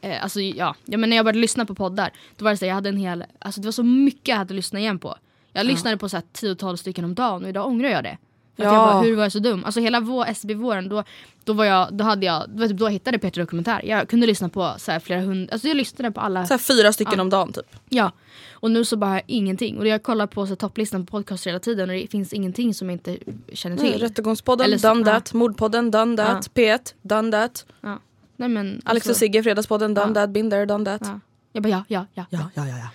[0.00, 2.66] eh, Alltså ja, ja men när jag började lyssna på poddar, då var det så
[2.66, 5.16] jag hade en hel, alltså det var så mycket jag hade lyssnat igen på.
[5.56, 8.18] Jag lyssnade på så här, tiotals stycken om dagen och idag ångrar jag det.
[8.56, 8.74] För att Ja.
[8.74, 9.64] jag bara, hur var jag så dum?
[9.64, 11.04] Alltså hela vår SB-våren, då,
[11.44, 13.80] då var jag, då hade jag, det var typ då jag hittade Peter Dokumentär.
[13.84, 16.46] Jag kunde lyssna på så här, flera hundra, alltså jag lyssnade på alla.
[16.46, 17.76] Så här, fyra stycken om dagen typ.
[17.88, 18.12] Ja.
[18.52, 19.78] Och nu så bara har jag ingenting.
[19.78, 22.74] Och jag kollar på så här, topplistan på podcast hela tiden och det finns ingenting
[22.74, 23.16] som jag inte
[23.52, 23.90] känner till.
[23.90, 25.14] Nej, Rättegångspodden, Eller så- done ja.
[25.14, 25.32] that.
[25.32, 26.50] Mordpodden, done that.
[26.54, 27.66] P1, done that.
[27.80, 27.98] Ja.
[28.36, 30.14] Nej, men, Alex och alltså, Sigge, Fredagspodden, done Ja.
[30.14, 30.30] that.
[30.30, 31.00] Been there, done that.
[31.04, 31.20] Ja.
[31.52, 32.24] Jag bara ja, ja, ja.
[32.30, 32.88] Ja, ja, ja, ja.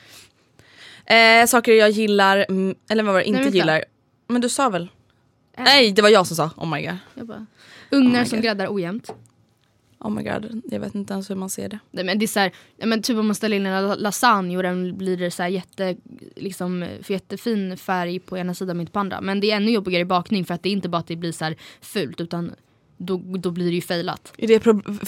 [1.05, 3.83] Eh, saker jag gillar, mm, eller vad var det inte Nej, gillar?
[4.27, 4.89] Men du sa väl?
[5.57, 5.63] Äh.
[5.63, 6.97] Nej det var jag som sa oh my god.
[7.13, 7.45] Jag bara,
[7.91, 8.43] ugnar my som God.
[8.43, 9.13] gräddar ojämnt.
[9.99, 11.79] Oh my god, jag vet inte ens hur man ser det.
[11.91, 14.57] Nej, men det är så här, men typ om man ställer in en la- lasagne
[14.57, 15.95] och den blir det så här jätte,
[16.35, 19.21] liksom, för jättefin färg på ena sidan mitt på andra.
[19.21, 21.15] Men det är ännu jobbigare i bakning för att det är inte bara att det
[21.15, 22.51] blir så här fult utan
[23.05, 24.33] då, då blir det ju failat.
[24.37, 24.65] Är det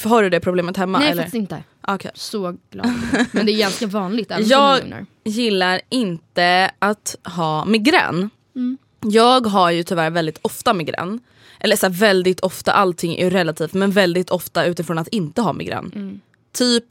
[0.10, 1.22] har du det problemet hemma Nej eller?
[1.22, 1.64] faktiskt inte.
[1.88, 2.12] Okej.
[2.14, 2.92] Så glad.
[3.32, 5.06] Men det är ganska vanligt även Jag-.
[5.24, 8.30] Gillar inte att ha migrän.
[8.56, 8.78] Mm.
[9.02, 11.20] Jag har ju tyvärr väldigt ofta migrän.
[11.60, 15.42] Eller så här, väldigt ofta, allting är ju relativt men väldigt ofta utifrån att inte
[15.42, 16.22] ha migrän.
[16.52, 16.86] Typ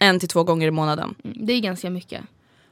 [0.00, 1.14] en till två gånger i månaden.
[1.24, 2.20] Mm, Det är ganska mycket.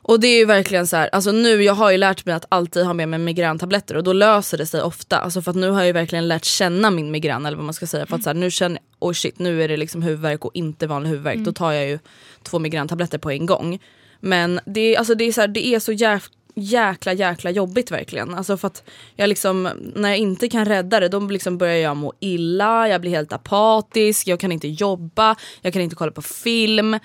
[0.04, 2.44] Och det är ju verkligen så här, alltså nu jag har ju lärt mig att
[2.48, 5.18] alltid ha med mig migräntabletter och då löser det sig ofta.
[5.18, 7.74] Alltså för att nu har jag ju verkligen lärt känna min migrän eller vad man
[7.74, 8.06] ska säga.
[8.06, 10.86] För att så här, nu känner oh shit nu är det liksom huvudvärk och inte
[10.86, 11.38] vanlig huvudvärk.
[11.38, 11.98] Då tar jag ju
[12.42, 13.78] två migräntabletter på en gång.
[14.20, 16.22] Men det, är- alltså det, är så här, det är så jäk,
[16.54, 18.34] jäkla jäkla jobbigt verkligen.
[18.34, 18.82] Alltså för att
[19.16, 23.00] jag liksom, när jag inte kan rädda det då liksom börjar jag må illa, jag
[23.00, 26.98] blir helt apatisk, jag kan inte jobba, jag kan inte kolla på film.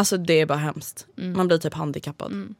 [0.00, 1.06] Alltså det är bara hemskt.
[1.14, 2.54] Man blir typ handikappad.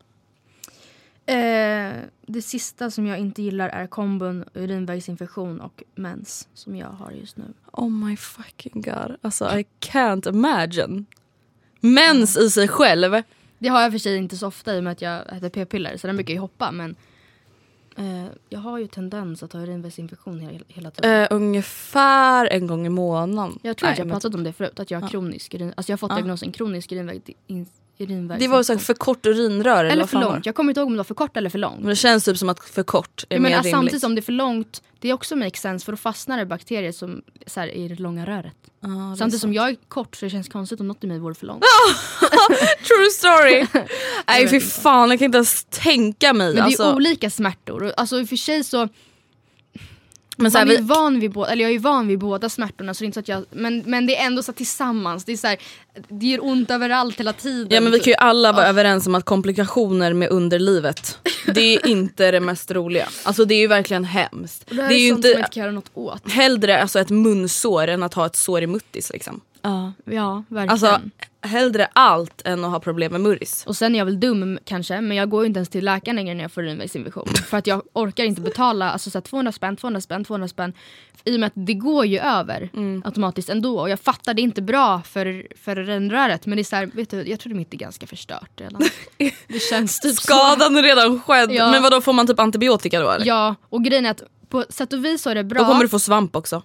[1.26, 1.92] Eh,
[2.26, 7.36] det sista som jag inte gillar är kombon urinvägsinfektion och mens som jag har just
[7.36, 7.44] nu.
[7.72, 9.16] Oh my fucking god.
[9.22, 11.06] Alltså I can't imagine.
[11.80, 13.22] Mens i sig själv.
[13.58, 15.96] Det har jag för sig inte så ofta i och med att jag äter p-piller
[15.96, 16.96] så den brukar ju hoppa men
[17.96, 21.22] eh, jag har ju tendens att ha urinvägsinfektion hela, hela tiden.
[21.22, 23.58] Eh, ungefär en gång i månaden.
[23.62, 25.72] jag tror att Nej, jag men- pratat om det förut, att jag har kronisk urin,
[25.76, 26.92] alltså jag har fått diagnosen kronisk
[28.00, 28.40] urinväg.
[28.40, 30.92] Det var så för kort urinrör eller, Eller för långt, jag kommer inte ihåg om
[30.92, 31.80] det var för kort eller för långt.
[31.80, 33.74] Men det känns typ som att för kort är Jag menar, mer rimligt.
[33.74, 36.46] samtidigt som det är för långt, det är också makes sense för då fastnar det
[36.46, 38.54] bakterier som så här, i det långa röret.
[38.80, 41.18] Det är Samtidigt som jag är kort så det känns konstigt om något i mig
[41.18, 41.64] vore för långt.
[42.88, 43.66] True story!
[44.26, 46.46] Nej fy fan jag kan inte ens tänka mig.
[46.46, 47.92] Men det är alltså, olika smärtor.
[47.96, 48.88] Alltså i och för sig så...
[50.36, 52.48] Men så här, man är vi, van vid båda, eller jag är van vid båda
[52.48, 55.24] smärtorna så det är inte så att jag, men, men det är ändå så tillsammans,
[55.24, 55.58] det är så här,
[56.08, 57.68] det gör ont överallt hela tiden.
[57.70, 61.18] ja, men vi kan ju alla vara överens om att komplikationer med underlivet,
[61.54, 63.08] det är inte det mest roliga.
[63.22, 64.70] Alltså det är ju verkligen hemskt.
[64.70, 66.30] Och det, här det är ju sånt som man inte inte kan göra något åt.
[66.30, 69.10] hellre alltså, ett munsår än att ha ett sår i muttis.
[69.12, 69.40] Liksom.
[69.62, 70.70] Ja, ja verkligen.
[70.70, 71.00] Alltså
[71.42, 73.64] hellre allt än att ha problem med murris.
[73.66, 76.16] Och sen är jag väl dum kanske, men jag går ju inte ens till läkaren
[76.16, 77.26] längre när jag får urinvägsinfektion.
[77.46, 80.72] för att jag orkar inte betala alltså, så här, 200 spänn, 200 spänn, 200 spänn.
[81.24, 83.02] I och med att det går ju över Mm.
[83.04, 83.80] automatiskt ändå.
[83.80, 86.46] Och jag fattar det är inte bra för, för rännröret.
[86.46, 88.82] Men det är så här, vet du, jag tror mitt är ganska förstört redan.
[89.48, 90.22] Det känns typ så.
[90.22, 91.52] Skadan är redan skedd.
[91.52, 91.70] Ja.
[91.70, 93.26] Men vad då får man typ antibiotika då eller?
[93.26, 95.58] Ja, och grejen är att på sätt och vis så är det bra.
[95.60, 96.62] Då kommer du få svamp också.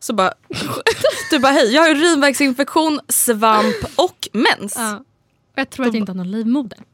[0.00, 0.32] Så bara,
[1.32, 4.74] du bara hej jag har urinvägsinfektion, svamp och mens.
[4.76, 5.04] Ja.
[5.54, 6.78] Jag tror att jag inte har någon livmoder.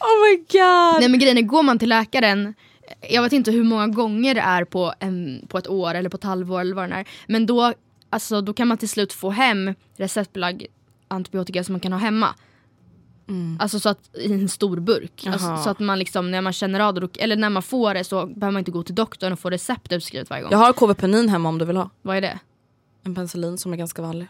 [0.00, 1.00] Oh my god.
[1.00, 2.54] Nej men grejen är, går man till läkaren
[3.08, 6.16] jag vet inte hur många gånger det är på, en, på ett år eller på
[6.16, 7.08] ett halvår eller vad det är.
[7.26, 7.72] Men då,
[8.10, 10.62] alltså, då kan man till slut få hem receptbelagd
[11.08, 12.34] antibiotika som man kan ha hemma.
[13.58, 15.26] Alltså så att, i en stor burk.
[15.26, 18.04] Alltså, så att man liksom, när man känner av det, eller när man får det
[18.04, 20.52] så behöver man inte gå till doktorn och få recept utskrivet varje gång.
[20.52, 21.90] Jag har KV-penin hemma om du vill ha.
[22.02, 22.38] Vad är det?
[23.02, 24.26] En penicillin som är ganska vanlig.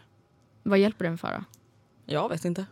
[0.63, 1.45] Vad hjälper den för då?
[2.07, 2.67] Jag vet inte.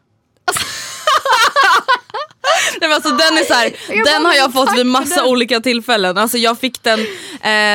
[2.82, 3.72] Men alltså, den är så här,
[4.14, 6.18] den har jag fått vid massa olika tillfällen.
[6.18, 7.06] Alltså, jag fick den eh,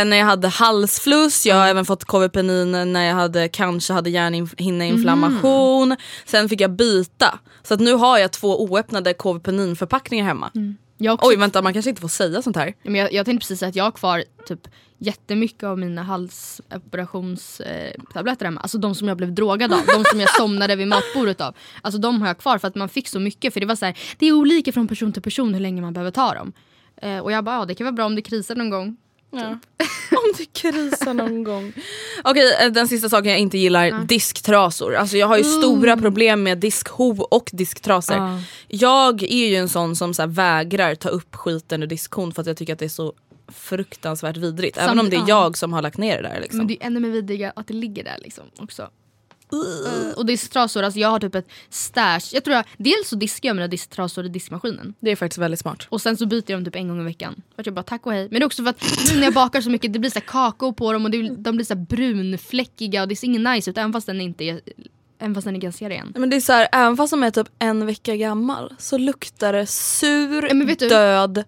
[0.05, 5.95] när jag hade halsfluss, jag har även fått KV-penin när jag hade, kanske hade hjärnhinneinflammation.
[6.25, 7.39] Sen fick jag byta.
[7.63, 10.51] Så att nu har jag två oöppnade KV-penin förpackningar hemma.
[10.55, 10.86] Också,
[11.21, 12.73] Oj vänta man kanske inte får säga sånt här.
[12.83, 18.45] men jag, jag tänkte precis säga att jag har kvar typ jättemycket av mina halsoperationstabletter
[18.45, 18.61] eh, hemma.
[18.61, 21.55] Alltså de som jag blev drogad av, de som jag somnade vid matbordet av.
[21.81, 23.53] Alltså de har jag kvar för att man fick så mycket.
[23.53, 25.93] För det var så här, det är olika från person till person hur länge man
[25.93, 26.53] behöver ta dem.
[27.01, 28.97] Eh, och jag bara, ja det kan vara bra om det krisar någon gång.
[30.11, 31.73] Om det krisar någon gång.
[32.23, 34.95] Okej eh, den sista saken jag inte gillar, disktrasor.
[34.95, 38.17] Alltså jag har ju stora problem med diskhov och disktrasor.
[38.17, 38.39] Ja.
[38.67, 42.47] Jag är ju en sån som så vägrar ta upp skiten ur diskhon för att
[42.47, 43.13] jag tycker att det är så
[43.47, 44.77] fruktansvärt vidrigt.
[44.77, 45.25] Även om det är ja.
[45.27, 46.39] jag som har lagt ner det där.
[46.41, 46.57] Liksom.
[46.57, 48.89] Men det är ännu mer vidriga att det ligger där liksom också.
[49.51, 52.29] Eh, och disktrasor, alltså jag har typ ett stash.
[52.31, 54.93] Jag tror jag, dels så diskar jag mina disktrasor i diskmaskinen.
[54.99, 55.87] Det är faktiskt väldigt smart.
[55.89, 57.41] Och sen så byter jag dem typ en gång i veckan.
[57.55, 58.27] För jag bara tack och hej.
[58.31, 60.21] Men det är också för att nu när jag bakar så mycket det blir så
[60.21, 63.77] kakao på dem och det, de blir så brunfläckiga och det ser ingen nice ut
[63.77, 64.61] även fast den inte är,
[65.19, 66.13] även fast den är ganska ren.
[66.15, 69.53] Men det är så här, även fast de är typ en vecka gammal så luktar
[69.53, 71.43] det sur, Ja, död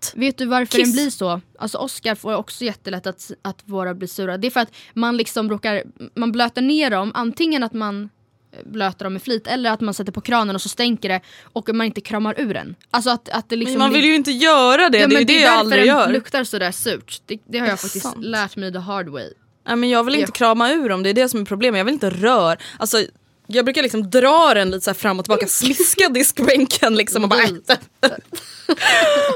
[0.00, 0.12] katt.
[0.16, 0.88] Vet du varför Kiss.
[0.88, 1.40] den blir så?
[1.58, 4.36] Alltså Oscar får också jättelätt att, att våra blir sura.
[4.38, 5.82] Det är för att man liksom råkar,
[6.14, 8.10] man blöter ner dem, antingen att man
[8.52, 11.20] eh, blöter dem med flit eller att man sätter på kranen och så stänker det
[11.42, 12.74] och man inte kramar ur den.
[12.90, 15.18] Alltså att, att det liksom Men man vill ju inte göra det, Ja, det är
[15.18, 16.12] ju det är jag aldrig gör.
[16.12, 17.22] luktar sådär surt.
[17.26, 18.24] Det, det har jag det faktiskt sant?
[18.24, 19.28] lärt mig the hard way.
[19.66, 21.78] Nej, men jag vill inte krama ur dem, det är det som är problemet.
[21.78, 22.56] Jag vill inte röra.
[22.78, 23.04] Alltså,
[23.52, 27.28] jag brukar liksom dra den lite så här fram och tillbaka, smiska diskbänken liksom och
[27.28, 27.62] bara Mm.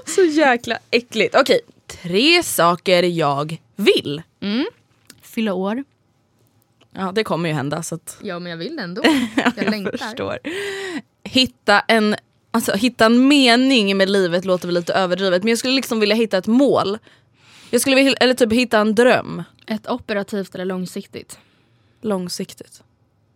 [0.07, 1.35] Så jäkla äckligt.
[1.35, 4.23] Okej, tre saker jag vill.
[5.23, 5.85] Fylla år.
[6.97, 9.03] Ja det kommer ju hända så att Ja men jag vill ändå.
[9.57, 9.97] Jag längtar.
[9.97, 10.39] förstår.
[11.25, 12.17] Hitta en,
[12.51, 16.17] alltså, hitta en mening med livet låter väl lite överdrivet men jag skulle liksom vilja
[16.17, 16.99] hitta ett mål.
[17.71, 19.43] Jag skulle vilja, eller typ hitta en dröm.
[19.67, 21.39] Ett operativt eller långsiktigt.
[22.01, 22.83] Långsiktigt.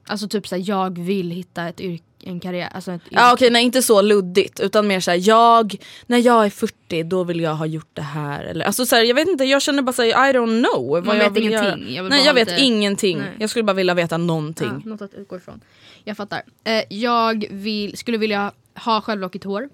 [0.08, 2.68] Alltså typ såhär, jag vill hitta ett yrke, en karriär.
[2.74, 6.50] Alltså ett Ja okej nej inte så luddigt utan mer såhär jag, när jag är
[6.50, 8.44] 40 då vill jag ha gjort det här.
[8.44, 11.16] Eller, alltså såhär, jag vet inte, jag känner bara såhär I don't know vad Man
[11.16, 11.80] jag vet vill ingenting.
[11.82, 11.90] göra.
[11.96, 13.18] Jag vill nej jag vet lite- ingenting.
[13.18, 13.36] Nej.
[13.38, 14.68] Jag skulle bara vilja veta någonting.
[14.84, 15.60] Ja, något att utgå ifrån.
[16.04, 16.42] Jag fattar.
[16.64, 19.68] Eh, jag vill, skulle vilja ha självlockigt hår.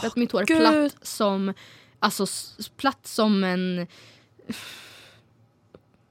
[0.00, 0.58] För att mitt hår är Gud.
[0.58, 1.54] platt som,
[1.98, 2.26] alltså
[2.76, 3.86] platt som en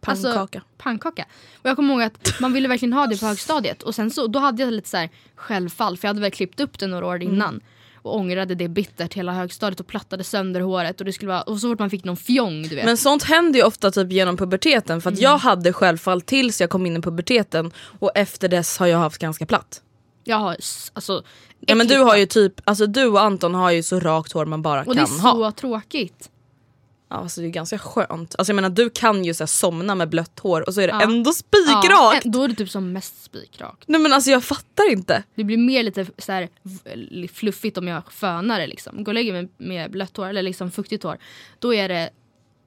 [0.05, 0.61] Alltså- Pannkaka.
[0.77, 1.25] pannkaka.
[1.61, 3.83] Och jag kommer ihåg att man ville verkligen ha det på högstadiet.
[3.83, 6.59] Och sen så, då hade jag lite så här självfall för jag hade väl klippt
[6.59, 7.33] upp det några år Mm.
[7.33, 7.61] innan.
[8.01, 10.99] Och ångrade det bittert hela högstadiet och plattade sönder håret.
[10.99, 12.85] Och, det skulle vara, och så fort man fick någon fjong du vet.
[12.85, 15.23] Men sånt händer ju ofta typ genom puberteten för att Mm.
[15.23, 19.17] jag hade självfall tills jag kom in i puberteten och efter dess har jag haft
[19.21, 19.81] ganska platt.
[20.23, 20.57] jag har
[20.93, 21.23] alltså...
[21.59, 24.45] Ja, men du har ju typ, alltså du och Anton har ju så rakt hår
[24.45, 25.51] man bara Och det är kan så ha.
[25.51, 26.29] tråkigt.
[27.09, 28.35] Ja, alltså det är ganska skönt.
[28.37, 30.87] Alltså jag menar du kan ju så här, somna med blött hår och så är
[30.87, 31.01] det Ja.
[31.01, 32.25] ändå Ja, spikrakt.
[32.25, 33.83] ä- då är det typ som mest spikrakt.
[33.87, 35.23] Nej men alltså jag fattar inte.
[35.35, 36.49] Det blir mer lite så här
[37.33, 39.03] fluffigt om jag fönar det liksom.
[39.03, 41.17] Går och lägger mig med blött hår eller liksom fuktigt hår.
[41.59, 42.09] Då är det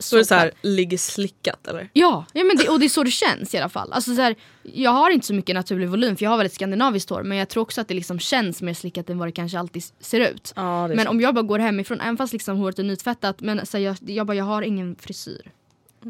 [0.09, 1.88] Så det så här, ligger slickat eller?
[1.92, 3.92] Ja, ja men det, och det är så det känns i alla fall.
[3.92, 7.11] Alltså, så här, jag har inte så mycket naturlig volym för jag har väldigt skandinaviskt
[7.11, 9.59] hår men jag tror också att det liksom känns mer slickat än vad det kanske
[9.59, 10.53] alltid ser ut.
[10.57, 11.09] Ja, men sant.
[11.09, 13.96] om jag bara går hemifrån, även fast liksom håret är nytvättat, men så här, jag,
[14.00, 15.50] jag, bara, jag har ingen frisyr.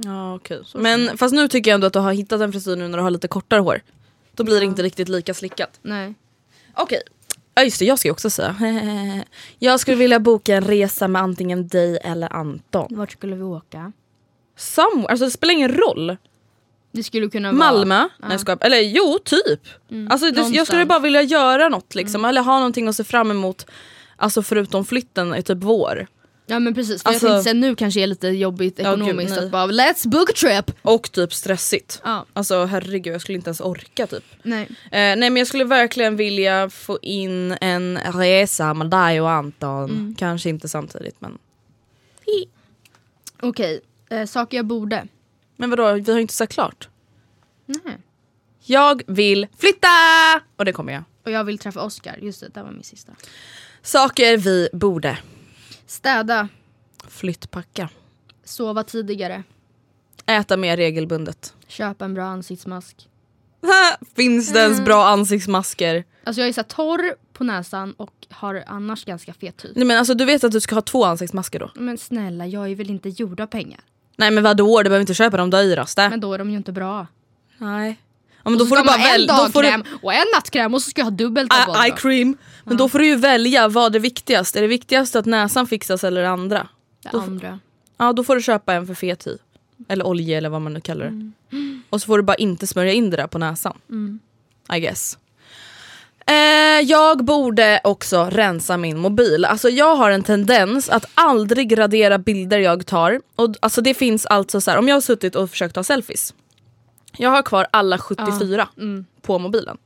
[0.04, 0.62] Ja, okej.
[0.74, 3.02] Men fast nu tycker jag ändå att du har hittat en frisyr nu när du
[3.02, 3.80] har lite kortare hår.
[4.32, 5.78] Då blir det inte riktigt lika slickat.
[5.82, 6.14] Nej.
[6.74, 7.02] Okej.
[7.54, 8.56] Ja just det, jag ska ju också säga.
[9.58, 12.86] jag skulle vilja boka en resa med antingen dig eller Anton.
[12.90, 13.92] Vart skulle vi åka?
[14.56, 16.16] Somewhere, alltså det spelar ingen roll.
[16.92, 17.58] Det skulle kunna vara...
[17.58, 18.08] Malmö?
[18.18, 18.58] Nej, skojar.
[18.60, 19.60] Eller jo, typ.
[20.10, 22.24] alltså, det, jag skulle bara vilja göra något liksom.
[22.24, 23.66] Eller ha någonting att se fram emot.
[24.16, 26.06] Alltså förutom flytten i typ vår.
[26.52, 29.02] Ja men precis, för Alltså- jag tänkte säga nu kanske är lite jobbigt Ja, gud,
[29.08, 29.44] ekonomiskt nej.
[29.44, 30.70] att bara let's book a trip!
[30.82, 32.00] Och typ stressigt.
[32.04, 34.24] Ja, Alltså herregud jag skulle inte ens orka typ.
[34.42, 34.62] nej.
[34.70, 40.14] Eh, nej men jag skulle verkligen vilja få in en resa med dig och Anton.
[40.18, 41.38] Kanske inte samtidigt men.
[43.40, 43.80] Okej,
[44.10, 45.06] eh, saker jag borde.
[45.56, 46.88] Men vadå, vi har ju inte sagt klart.
[47.66, 47.98] Nej.
[48.64, 49.88] Jag vill flytta!
[50.56, 51.02] Och det kommer jag.
[51.24, 53.12] Och jag vill träffa Oscar, just det, det var min sista.
[53.82, 55.18] Saker vi borde.
[55.92, 56.48] Städa,
[57.08, 57.88] Flyttpacka.
[58.44, 59.42] sova tidigare,
[60.26, 61.54] Äta mer regelbundet.
[61.66, 63.08] köpa en bra ansiktsmask.
[64.16, 66.04] Finns det ens bra ansiktsmasker?
[66.24, 69.72] Alltså jag är så torr på näsan och har annars ganska fet hy.
[69.76, 71.70] Nej men alltså du vet att du ska ha två ansiktsmasker då?
[71.74, 73.80] Men snälla, jag är väl inte gjord av pengar?
[74.16, 76.08] Nej men vadå, du behöver inte köpa de dyraste.
[76.08, 77.06] Men då är de ju inte bra.
[77.58, 78.00] Nej.
[78.44, 79.34] Ja, men då får du bara en välja.
[79.36, 81.84] Får du, dagkräm och en nattkräm och så ska jag ha dubbelt av eye, båda.
[81.84, 82.36] eye cream.
[82.64, 84.56] Men då får du ju välja vad är viktigast.
[84.56, 86.68] Är det viktigast att näsan fixas eller det andra?
[87.02, 87.58] Det Då- andra.
[87.96, 89.36] Ja då får du köpa en för fet hy.
[89.88, 91.32] Eller olja eller vad man nu kallar det.
[91.90, 93.78] Och så får du bara inte smörja in det där på näsan.
[94.76, 95.18] I guess.
[96.26, 96.34] Eh,
[96.84, 99.44] jag borde också rensa min mobil.
[99.44, 103.20] Alltså jag har en tendens att aldrig radera bilder jag tar.
[103.36, 106.34] Och, alltså det finns alltså så här, om jag har suttit och försökt ta selfies.
[107.16, 108.68] Jag har kvar alla 74
[109.22, 109.76] på mobilen.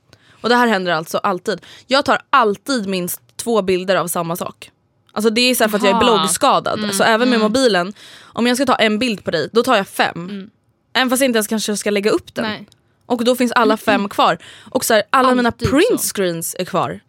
[0.41, 1.61] Och det här händer alltså alltid.
[1.87, 4.70] Jag tar alltid minst två bilder av samma sak.
[5.12, 6.95] Alltså det är så här för att jag är bloggskadad.
[6.95, 9.89] så även med mobilen, om jag ska ta en bild på dig, då tar jag
[9.89, 10.51] fem.
[10.93, 12.45] Även fast jag inte ens kanske ska lägga upp den.
[12.45, 12.68] Nej.
[13.07, 14.39] Och då finns alla fem kvar.
[14.70, 16.14] Och så här, alla mina Alltid print så.
[16.14, 17.01] screens är kvar.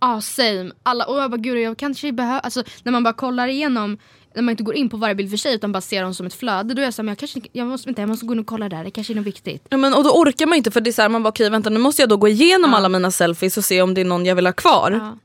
[0.00, 0.70] Ja, same.
[0.82, 3.98] Alla, och jag bara gud jag kanske behöver, alltså när man bara kollar igenom
[4.36, 6.26] när man inte går in på varje bild för sig utan bara ser dem som
[6.26, 8.38] ett flöde då är jag såhär, jag kanske jag måste, vänta, jag måste gå in
[8.38, 9.66] och kolla där, det kanske är något viktigt.
[9.68, 11.50] Ja, men, och då orkar man inte för det är så här, man bara okej
[11.50, 14.04] vänta nu måste jag då gå igenom alla mina selfies och se om det är
[14.04, 14.90] någon jag vill ha kvar.
[14.90, 15.18] Ja.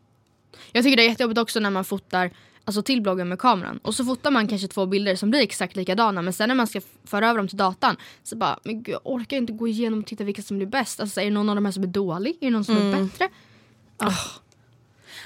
[0.71, 2.31] Jag tycker det är jättejobbigt också när man fotar
[2.65, 5.75] alltså till bloggen med kameran och så fotar man kanske två bilder som blir exakt
[5.75, 8.93] likadana men sen när man ska föra över dem till datan så bara, men gud,
[8.93, 10.99] jag orkar inte gå igenom och titta vilka som blir bäst.
[10.99, 12.37] Alltså, är det någon av de här som är dålig?
[12.41, 13.29] Är det någon som är bättre?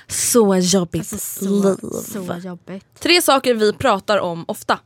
[0.08, 1.78] Så jobbigt Alltså, så, liv.
[1.91, 2.86] så jobbigt.
[2.99, 4.80] Tre saker vi pratar om ofta.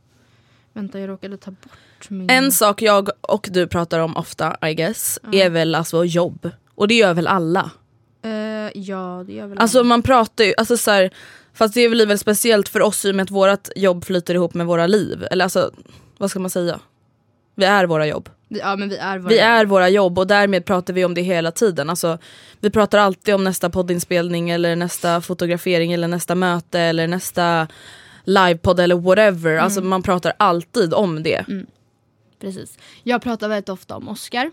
[0.72, 2.30] Vänta jag råkade ta bort min...
[2.30, 6.50] En sak jag och du pratar om ofta I guess är väl alltså jobb.
[6.74, 7.70] Och det gör väl alla.
[8.22, 8.30] Eh,
[8.80, 9.88] ja det gör väl Alltså alla.
[9.88, 11.10] man pratar ju, alltså så här,
[11.52, 14.54] fast det blir väl speciellt för oss i och med att vårt jobb flyter ihop
[14.54, 15.26] med våra liv.
[15.30, 15.70] Eller alltså,
[16.18, 16.80] vad ska man säga?
[17.54, 18.28] Vi är våra jobb.
[18.52, 21.22] Ja men vi är våra Vi är våra jobb och därmed pratar vi om det
[21.22, 21.90] hela tiden.
[21.90, 22.18] Alltså,
[22.60, 27.68] vi pratar alltid om nästa poddinspelning eller nästa fotografering eller nästa möte eller nästa
[28.24, 29.56] livepodd eller whatever.
[29.56, 31.44] Alltså man pratar alltid om det.
[32.40, 32.78] Precis.
[33.02, 34.50] Jag pratar väldigt ofta om Oscar.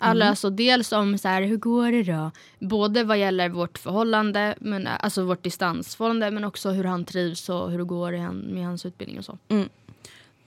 [0.00, 2.30] Alla, Alltså dels om så här, hur går det då?
[2.58, 7.70] Både vad gäller vårt förhållande, men, alltså vårt distansförhållande men också hur han trivs och
[7.70, 9.38] hur det går med hans utbildning och så.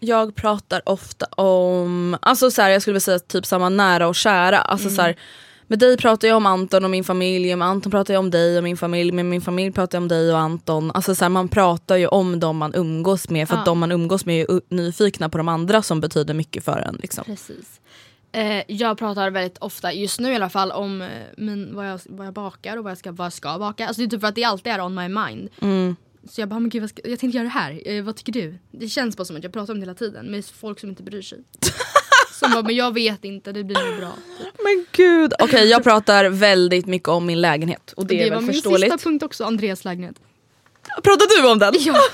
[0.04, 4.16] Jag pratar ofta om, alltså så här, jag skulle vilja säga typ samma nära och
[4.16, 4.60] kära.
[4.60, 5.16] Alltså så här,
[5.68, 8.58] med dig pratar jag om Anton och min familj, med Anton pratar jag om dig
[8.58, 10.92] och min familj, med min familj pratar jag om dig och Anton.
[10.92, 13.66] Alltså så här, man pratar ju om de man umgås med för att Ja.
[13.66, 16.96] de man umgås med är nyfikna på de andra som betyder mycket för en.
[17.02, 17.24] Liksom.
[17.24, 17.82] Precis.
[18.32, 22.00] Eh, jag pratar väldigt ofta, just nu i alla fall, om eh, min, vad, jag,
[22.06, 23.88] vad jag bakar och vad jag ska, vad jag ska baka.
[23.88, 25.50] Alltså det är typ för att det alltid är on my mind.
[26.30, 28.58] Så jag bara, men gud, ska, jag tänkte göra det här, eh, vad tycker du?
[28.72, 31.04] Det känns bara som att jag pratar om det hela tiden med folk som inte
[31.04, 31.40] bryr sig.
[32.40, 34.14] som bara, men jag vet inte, det blir nog bra.
[34.64, 35.34] Men gud.
[35.40, 38.54] Okej jag pratar väldigt mycket om min lägenhet och det, Det, är var väl min
[38.54, 38.92] förståeligt.
[38.94, 40.16] sista punkt också, Andreas lägenhet.
[41.04, 41.74] Pratar du om den?
[41.80, 41.96] Ja.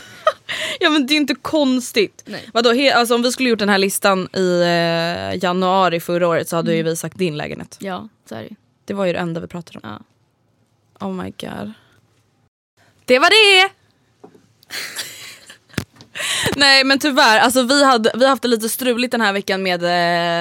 [0.80, 2.24] Ja men det är inte konstigt.
[2.26, 2.50] Nej.
[2.54, 6.50] Vadå, he, alltså, om vi skulle gjort den här listan i eh, januari förra året
[6.50, 7.78] så hade ju vi sagt din lägenhet.
[7.82, 8.56] ja, så är det
[8.86, 9.90] Det var ju det enda vi pratade om.
[11.00, 11.08] ja.
[11.08, 11.72] Oh my god.
[13.06, 13.74] Det var det!
[16.56, 19.64] Nej men tyvärr, alltså vi, hade, vi har haft det lite struligt den här veckan
[19.64, 19.84] med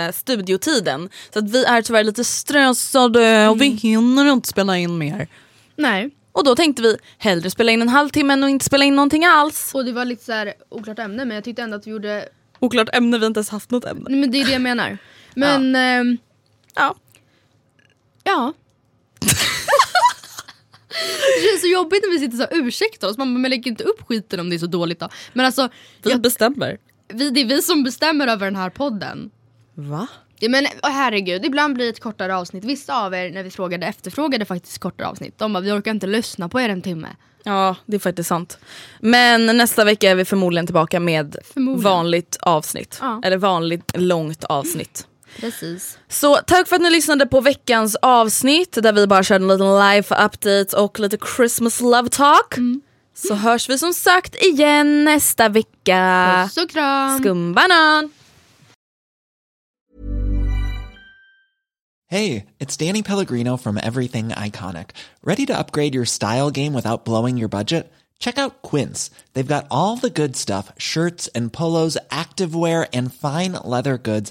[0.07, 1.09] eh, studiotiden.
[1.33, 5.29] Så att vi är tyvärr lite stressade och vi hinner inte spela in mer.
[5.77, 8.97] Nej, Och då tänkte vi hellre spela in en halvtimme än att inte spela in
[8.97, 9.71] någonting alls.
[9.75, 12.29] och det var lite så här oklart ämne men jag tyckte ändå att vi gjorde
[12.59, 14.05] Oklart ämne, vi har inte ens haft något ämne.
[14.09, 14.99] Nej, men det är det jag menar.
[15.35, 16.17] Men ehm,
[16.75, 16.95] Ja.
[18.25, 18.53] ja.
[21.37, 23.19] det känns så jobbigt när vi sitter så här ursäktar oss.
[23.19, 25.09] Man bara, men lägg inte upp skiten om det är så dåligt då.
[25.33, 25.69] Men alltså,
[26.03, 26.79] Vi jag, bestämmer.
[27.09, 29.31] vi, det är vi som bestämmer över den här podden.
[29.75, 30.07] Va?
[30.39, 32.65] Ja, men åh, herregud, ibland blir det ett kortare avsnitt.
[32.65, 35.39] Vissa av er när vi frågade efterfrågade faktiskt kortare avsnitt.
[35.39, 37.09] De bara, vi orkar inte lyssna på er en timme.
[37.45, 38.59] Ja, det är faktiskt sant.
[39.01, 41.83] Men nästa vecka är vi förmodligen tillbaka med Förmodligen.
[41.93, 42.99] vanligt avsnitt.
[43.01, 43.21] Ja.
[43.25, 45.07] Eller vanligt långt avsnitt.
[45.41, 45.99] Precis.
[46.09, 49.75] Så tack för att ni lyssnade på veckans avsnitt där vi bara körde en liten
[49.75, 52.55] live update och lite Christmas love talk.
[53.15, 56.43] Så hörs vi som sagt igen nästa vecka.
[56.45, 57.19] Puss och kram.
[57.19, 58.11] Skumbanan!
[62.09, 64.91] Hey, it's Danny Pellegrino from Everything Iconic.
[65.25, 67.93] Ready to upgrade your style game without blowing your budget?
[68.21, 69.11] Check out Quince.
[69.33, 74.31] They've got all the good stuff shirts and polos, activewear, and fine leather goods,